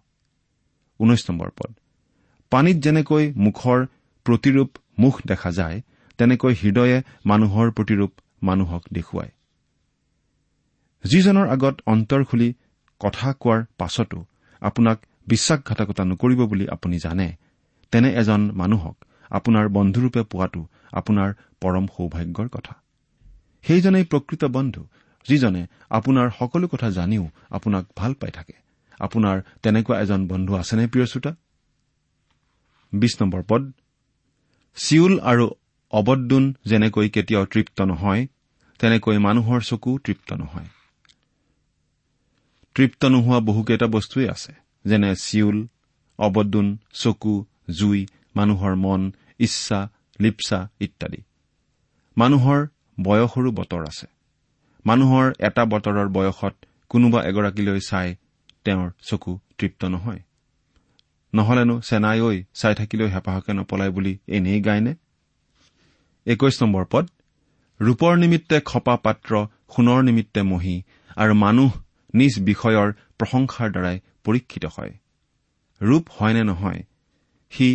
পানীত 2.50 2.76
যেনেকৈ 2.76 3.32
মুখৰ 3.36 3.86
প্ৰতিৰূপ 4.24 4.70
মুখ 4.98 5.14
দেখা 5.26 5.50
যায় 5.50 5.82
তেনেকৈ 6.18 6.52
হৃদয়ে 6.54 7.02
মানুহৰ 7.26 7.70
প্ৰতিৰূপ 7.70 8.12
মানুহক 8.42 8.82
দেখুৱায়। 8.92 9.32
যিজনৰ 11.04 11.46
আগত 11.48 11.74
অন্তৰ 11.86 12.24
খুলি 12.24 12.48
কথা 13.00 13.32
কোৱাৰ 13.32 13.60
পাছতো 13.78 14.18
আপোনাক 14.60 14.98
বিশ্বাসঘাতকতা 15.26 16.04
নকৰিব 16.04 16.40
বুলি 16.46 16.64
আপুনি 16.68 16.98
জানে 16.98 17.28
তেনে 17.92 18.08
এজন 18.14 18.40
মানুহক 18.54 18.96
আপোনাৰ 19.30 19.68
বন্ধুৰূপে 19.68 20.22
পোৱাটো 20.22 20.66
আপোনাৰ 20.92 21.34
পৰম 21.60 21.86
সৌভাগ্যৰ 21.86 22.48
কথা। 22.48 22.74
সেইজনেই 23.62 24.04
প্ৰকৃত 24.04 24.44
বন্ধু 24.44 24.82
যিজনে 25.28 25.66
আপোনাৰ 25.90 26.30
সকলো 26.38 26.68
কথা 26.68 26.90
জানিও 26.90 27.30
আপোনাক 27.50 27.84
ভাল 27.96 28.14
পাই 28.14 28.30
থাকে। 28.30 28.52
আপোনাৰ 29.00 29.42
তেনেকুৱা 29.62 30.00
এজন 30.00 30.20
বন্ধু 30.28 30.54
আছেনে 30.54 30.86
প্ৰিয় 30.86 31.06
শ্ৰোতা? 31.06 31.32
পদ। 33.48 33.72
চিউল 34.76 35.20
আৰু 35.20 35.50
অবদ্দোন 35.90 36.54
যেনেকৈ 36.64 37.08
কেতিয়াও 37.08 37.44
তৃপ্ত 37.44 37.82
নহয় 37.82 38.26
তেনেকৈ 38.78 39.18
মানুহৰ 39.18 39.60
চকু 39.60 39.98
তৃপ্ত 39.98 40.32
নহয়। 40.32 40.68
তৃপ্ত 42.74 43.04
নোহোৱা 43.04 43.40
বহুকেইটা 43.40 43.86
বস্তুৱেই 43.86 44.28
আছে 44.28 44.52
যেনে 44.84 45.16
চিউল 45.16 45.66
অবদ্দোন 46.18 46.78
চকু 46.92 47.44
জুই 47.70 48.06
মানুহৰ 48.36 48.74
মন 48.74 49.12
ইচ্ছা 49.38 49.88
লিপচা 50.20 50.68
ইত্যাদি। 50.80 51.22
মানুহৰ 52.18 52.66
বয়সৰো 53.02 53.50
বতৰ 53.50 53.82
আছে। 53.82 54.06
মানুহৰ 54.86 55.32
এটা 55.38 55.64
বতৰৰ 55.64 56.08
বয়সত 56.08 56.54
কোনোবা 56.88 57.24
এগৰাকীলৈ 57.24 57.80
চাই 57.80 58.16
তেওঁৰ 58.64 58.90
চকু 59.02 59.38
তৃপ্ত 59.58 59.84
নহয়। 59.84 60.20
নহলেনো 61.34 61.80
চেনাই 61.80 62.20
ঐ 62.20 62.42
চাই 62.54 62.74
থাকিলেও 62.74 63.08
হেঁপাহকে 63.08 63.52
নপলাই 63.52 63.90
বুলি 63.90 64.18
এনেই 64.28 64.60
গায়নে? 64.60 64.94
একৈশ 66.26 66.62
নম্বৰ 66.62 66.84
পদ। 66.90 67.08
ৰূপৰ 67.80 68.16
নিমিত্তে 68.16 68.60
খপা 68.60 68.96
পাত্ৰ 68.96 69.46
সোণৰ 69.76 70.02
নিমিত্তে 70.02 70.42
মহি 70.42 70.82
আৰু 71.16 71.34
মানুহ 71.34 71.70
নিজ 72.14 72.40
বিষয়ৰ 72.40 72.92
প্ৰশংসাৰ 73.18 73.70
দ্বাৰাই 73.70 74.00
পৰীক্ষিত 74.24 74.64
হয়। 74.64 74.92
ৰূপ 75.82 76.04
হয় 76.10 76.32
নে 76.32 76.44
নহয় 76.44 76.82
সি 77.52 77.68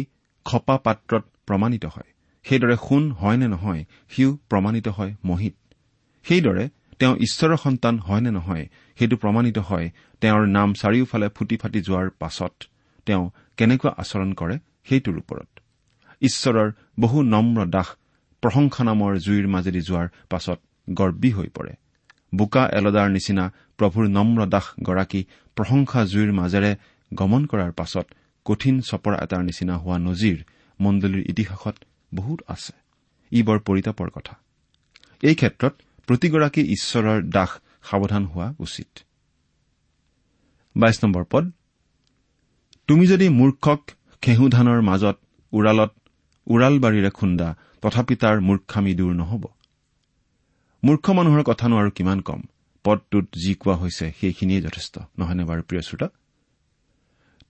খপা 0.45 0.75
পাত্ৰত 0.85 1.23
প্ৰমাণিত 1.47 1.85
হয়। 1.85 2.09
সেইদৰে 2.45 2.75
সোণ 2.85 3.03
হয় 3.11 3.37
নে 3.37 3.47
নহয় 3.47 3.81
সিও 4.11 4.29
প্ৰমাণিত 4.49 4.87
হয় 4.87 5.11
মহিত। 5.29 5.55
সেইদৰে 6.25 6.65
তেওঁ 6.99 7.15
ঈশ্বৰৰ 7.25 7.57
সন্তান 7.65 7.95
হয় 7.99 8.21
নে 8.21 8.31
নহয় 8.31 8.65
সেইটো 8.97 9.15
প্ৰমাণিত 9.23 9.57
হয়। 9.69 9.87
তেওঁৰ 10.21 10.43
নাম 10.47 10.69
চাৰিওফালে 10.73 11.27
ফুটি 11.35 11.55
ফাটি 11.61 11.79
যোৱাৰ 11.81 12.07
পাছত 12.21 12.53
তেওঁ 13.07 13.23
কেনেকুৱা 13.57 13.91
আচৰণ 14.01 14.29
কৰে 14.33 14.55
সেইটোৰ 14.87 15.15
ওপৰত। 15.17 15.49
ঈশ্বৰৰ 16.21 16.69
বহু 16.99 17.17
নম্ৰ 17.33 17.59
দাস 17.75 17.87
প্ৰশংসা 18.43 18.83
নামৰ 18.83 19.11
জুইৰ 19.25 19.47
মাজেদি 19.47 19.81
যোৱাৰ 19.81 20.07
পাছত 20.29 20.59
গৰ্বী 20.87 21.31
হৈ 21.31 21.49
পৰে। 21.57 21.73
বোকা 22.35 22.63
এলদাৰ 22.79 23.09
নিচিনা 23.09 23.45
প্ৰভুৰ 23.79 24.05
নম্ৰ 24.17 24.39
দাসগৰাকী 24.53 25.21
প্ৰশংসা 25.57 25.99
জুইৰ 26.11 26.31
মাজেৰে 26.39 26.71
গমন 27.11 27.41
কৰাৰ 27.45 27.71
পাছত 27.71 28.05
কঠিন 28.47 28.75
চপৰা 28.81 29.17
এটাৰ 29.23 29.41
নিচিনা 29.43 29.75
হোৱা 29.77 29.97
নজিৰ 29.99 30.37
মণ্ডলীৰ 30.79 31.23
ইতিহাসত 31.29 31.75
বহুত 32.13 32.39
আছে। 32.47 32.73
ই 33.31 33.39
বৰ 33.41 33.57
পৰিতাপৰ 33.59 34.07
কথা। 34.09 34.33
এই 35.21 35.35
ক্ষেত্ৰত 35.35 35.73
প্ৰতিগৰাকী 36.07 36.61
ঈশ্বৰৰ 36.75 37.19
দাস 37.29 37.51
সাৱধান 37.89 38.23
হোৱা 38.25 38.47
উচিত। 38.59 38.91
তুমি 42.87 43.05
যদি 43.07 43.27
মূৰ্খক 43.29 43.81
ঘেঁহু 44.23 44.45
ধানৰ 44.49 44.79
মাজত 44.81 45.17
উৰালত 45.53 45.91
উৰালবাৰীৰে 46.47 47.09
খুন্দা 47.09 47.47
তথাপি 47.81 48.15
তাৰ 48.15 48.37
মূৰ্খামী 48.41 48.93
দূৰ 48.95 49.11
নহ'ব। 49.13 49.43
মূৰ্খ 50.83 51.05
মানুহৰ 51.09 51.41
কথানো 51.43 51.75
আৰু 51.77 51.89
কিমান 51.91 52.19
কম। 52.21 52.41
পদটোত 52.85 53.25
যি 53.43 53.51
কোৱা 53.53 53.75
হৈছে 53.75 54.05
সেইখিনিয়ে 54.21 54.61
যথেষ্ট। 54.61 54.99
নহয়নে 55.19 55.43
বাৰু 55.43 55.61
প্ৰিয় 55.61 55.81
শ্ৰোতা? 55.81 56.07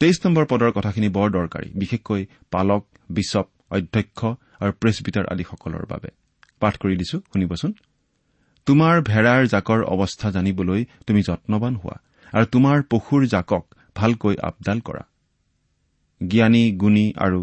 তেইছ 0.02 0.18
নম্বৰ 0.26 0.46
পদৰ 0.46 0.72
কথাখিনি 0.72 1.10
বৰ 1.10 1.28
দৰকাৰী 1.32 1.70
বিশেষকৈ 1.76 2.22
পালক 2.52 2.84
বিচপ 3.10 3.48
অধ্যক্ষ 3.72 4.20
আৰু 4.62 4.72
প্ৰেছবিটাৰ 4.82 5.26
আদিসকলৰ 5.34 5.86
বাবে। 5.86 6.10
পাঠ 6.60 6.74
কৰি 6.78 6.96
দিছো 6.96 7.18
শুনিবচোন। 7.32 7.72
তোমাৰ 8.68 8.96
ভেড়াৰ 9.02 9.42
জাকৰ 9.48 9.80
অৱস্থা 9.84 10.28
জানিবলৈ 10.32 10.82
তুমি 11.08 11.22
যত্নবান 11.22 11.76
হোৱা 11.76 11.98
আৰু 12.34 12.46
তোমাৰ 12.46 12.78
পশুৰ 12.92 13.22
জাকক 13.28 13.64
ভালকৈ 13.96 14.36
আপডাল 14.44 14.80
কৰা। 14.80 15.04
জ্ঞানী 16.22 16.64
গুণী 16.72 17.14
আৰু 17.16 17.40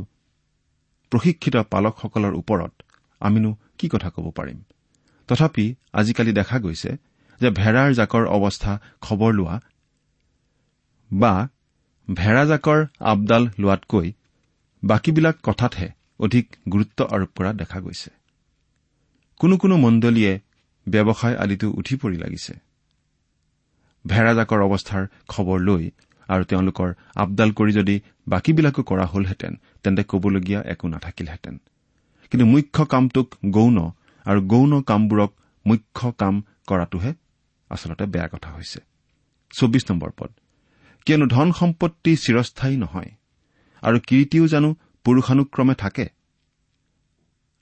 প্ৰশিক্ষিত 1.12 1.56
পালকসকলৰ 1.72 2.34
ওপৰত 2.34 2.72
আমিনো 3.20 3.50
কি 3.78 3.86
কথা 3.88 4.08
ক'ব 4.10 4.26
পাৰিম? 4.30 4.58
তথাপি 5.28 5.66
আজিকালি 5.92 6.32
দেখা 6.32 6.56
গৈছে 6.58 6.90
যে 7.40 7.48
ভেড়াৰ 7.50 7.90
জাকৰ 7.94 8.24
অৱস্থা 8.26 8.72
খবৰ 9.00 9.32
লোৱা 9.34 9.56
বা 11.12 11.34
ভেড়া 12.08 12.44
জাকৰ 12.46 12.86
আপডাল 13.00 13.48
লোৱাতকৈ 13.58 14.12
বাকীবিলাক 14.84 15.36
কথাতহে 15.42 15.88
অধিক 16.20 16.46
গুৰুত্ব 16.72 17.04
আৰোপ 17.04 17.28
কৰা 17.36 17.52
দেখা 17.52 17.80
গৈছে। 17.80 18.10
কোনো 19.38 19.56
কোনো 19.56 19.76
মণ্ডলীয়ে 19.76 20.40
ব্যৱসায় 20.88 21.36
আদিতো 21.36 21.70
উঠি 21.70 21.96
পৰি 21.96 22.16
লাগিছে। 22.16 22.54
ভেড়া 24.06 24.34
জাকৰ 24.34 24.60
অৱস্থাৰ 24.60 25.06
খবৰ 25.28 25.60
লৈ 25.60 25.90
আৰু 26.28 26.44
তেওঁলোকৰ 26.44 26.94
আপডাল 27.16 27.50
কৰি 27.52 27.72
যদি 27.72 28.00
বাকীবিলাকো 28.28 28.82
কৰা 28.82 29.06
হলহেঁতেন 29.06 29.60
তেন্তে 29.82 30.04
কবলগীয়া 30.08 30.62
একো 30.62 30.88
নাথাকিলহেঁতেন। 30.88 31.58
কিন্তু 32.30 32.46
মুখ্য 32.46 32.84
কামটোক 32.84 33.34
গৌণ 33.46 33.90
আৰু 34.24 34.40
গৌণ 34.46 34.82
কামবোৰক 34.82 35.32
মুখ্য 35.66 36.12
কাম 36.18 36.42
কৰাটোহে 36.66 37.12
আচলতে 37.70 38.06
বেয়া 38.06 38.28
কথা 38.28 38.52
হৈছে। 38.52 38.80
চৌবিশ 39.50 39.90
নম্বৰ 39.90 40.10
পদ। 40.16 40.30
কিয়নো 41.06 41.26
ধন 41.26 41.48
সম্পত্তি 41.52 42.12
চিৰস্থায়ী 42.16 42.76
নহয় 42.76 43.10
আৰু 43.82 43.98
কীৰ্তিও 44.08 44.46
জানো 44.46 44.68
পুৰুষানুক্ৰমে 45.04 45.74
থাকে। 45.74 46.06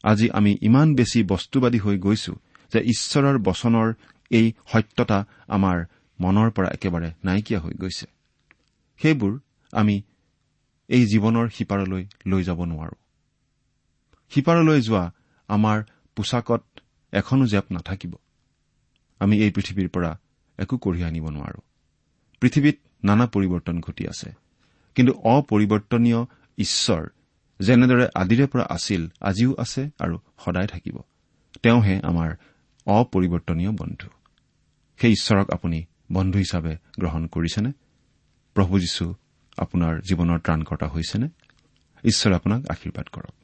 আজি 0.05 0.27
আমি 0.31 0.53
ইমান 0.63 0.89
বেছি 0.95 1.19
বস্তুবাদী 1.23 1.79
হৈ 1.79 1.97
গৈছো 1.99 2.33
যে 2.73 2.81
ঈশ্বৰৰ 2.93 3.37
বচনৰ 3.39 3.89
এই 4.31 4.47
সত্যতা 4.73 5.19
আমাৰ 5.49 5.79
মনৰ 6.21 6.49
পৰা 6.51 6.69
একেবাৰে 6.69 7.09
নাইকিয়া 7.25 7.61
হৈ 7.61 7.75
গৈছে। 7.75 8.07
সেইবোৰ 9.01 9.33
আমি 9.73 9.97
এই 10.89 11.03
জীৱনৰ 11.07 11.47
সিপাৰলৈ 11.49 12.05
লৈ 12.27 12.43
যাব 12.49 12.61
নোৱাৰো। 12.65 12.97
সিপাৰলৈ 14.33 14.81
যোৱা 14.81 15.05
আমাৰ 15.49 15.79
পোছাকত 16.17 16.63
এখনো 17.13 17.45
জেপ 17.47 17.67
নাথাকিব। 17.73 18.13
আমি 19.21 19.35
এই 19.45 19.51
পৃথিৱীৰ 19.51 19.89
পৰা 19.89 20.11
একো 20.59 20.75
কঢ়িয়াই 20.79 21.09
আনিব 21.11 21.27
নোৱাৰো। 21.29 21.61
পৃথিৱীত 22.41 22.77
নানা 23.05 23.27
পৰিৱৰ্তন 23.27 23.81
ঘটি 23.81 24.09
আছে। 24.09 24.33
কিন্তু 24.95 25.13
অপৰিৱৰ্তনীয় 25.13 26.25
ঈশ্বৰ 26.59 27.09
যেনেদৰে 27.61 28.09
আদিৰে 28.15 28.47
পৰা 28.47 28.63
আছিল 28.63 29.09
আজিও 29.21 29.55
আছে 29.59 29.91
আৰু 29.99 30.19
সদায় 30.45 30.67
থাকিব। 30.67 30.99
তেওঁহে 31.63 32.01
আমাৰ 32.03 32.35
অপৰিৱৰ্তনীয় 32.87 33.71
বন্ধু। 33.71 34.09
সেই 35.01 35.13
ঈশ্বৰক 35.13 35.51
আপুনি 35.51 35.85
বন্ধু 36.13 36.39
হিচাপে 36.39 36.77
গ্ৰহণ 37.01 37.27
কৰিছেনে? 37.27 37.73
প্ৰভু 38.55 38.79
যীশু 38.79 39.15
আপোনাৰ 39.57 40.01
জীৱনৰ 40.01 40.39
ত্ৰাণকৰ্তা 40.39 40.87
হৈছেনে? 40.87 41.29
ঈশ্বৰে 42.05 42.35
আপোনাক 42.35 42.63
আশীৰ্বাদ 42.71 43.09
কৰক। 43.09 43.35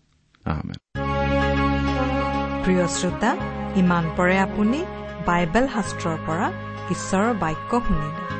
প্ৰিয় 2.64 2.88
শ্ৰোতা 2.88 3.36
ইমান 3.76 4.10
পৰে 4.16 4.38
আপুনি 4.38 4.84
বাইবেল 5.26 5.68
শাস্ত্ৰৰ 5.68 6.16
পৰা 6.26 6.52
ঈশ্বৰৰ 6.90 7.34
বাক্য 7.34 7.80
শুনিলে। 7.80 8.27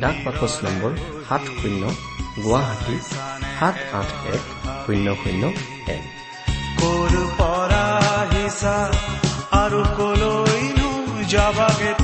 ডাক 0.00 0.16
বাকচ 0.24 0.54
নম্বৰ 0.64 0.92
সাত 1.28 1.44
শূন্য 1.58 1.82
গুৱাহাটী 2.44 2.96
সাত 3.58 3.76
আঠ 3.98 4.08
এক 4.34 4.44
শূন্য 4.84 5.06
শূন্য 5.22 5.42
এক। 5.94 6.04
কৰ 6.80 7.12
পৰা 7.38 7.84
আৰু 9.62 9.80
কলৈনো 9.96 10.90
যাবাগে 11.28 12.03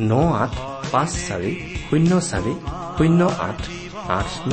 ন 0.00 0.12
আঠ 0.42 0.52
পাঁচ 0.92 1.10
চাৰি 1.26 1.52
শূন্য 1.86 2.10
চাৰি 2.20 2.54
শূন্য 2.96 3.20
আঠ 3.48 3.60
আঠ 4.08 4.30
ন। 4.48 4.52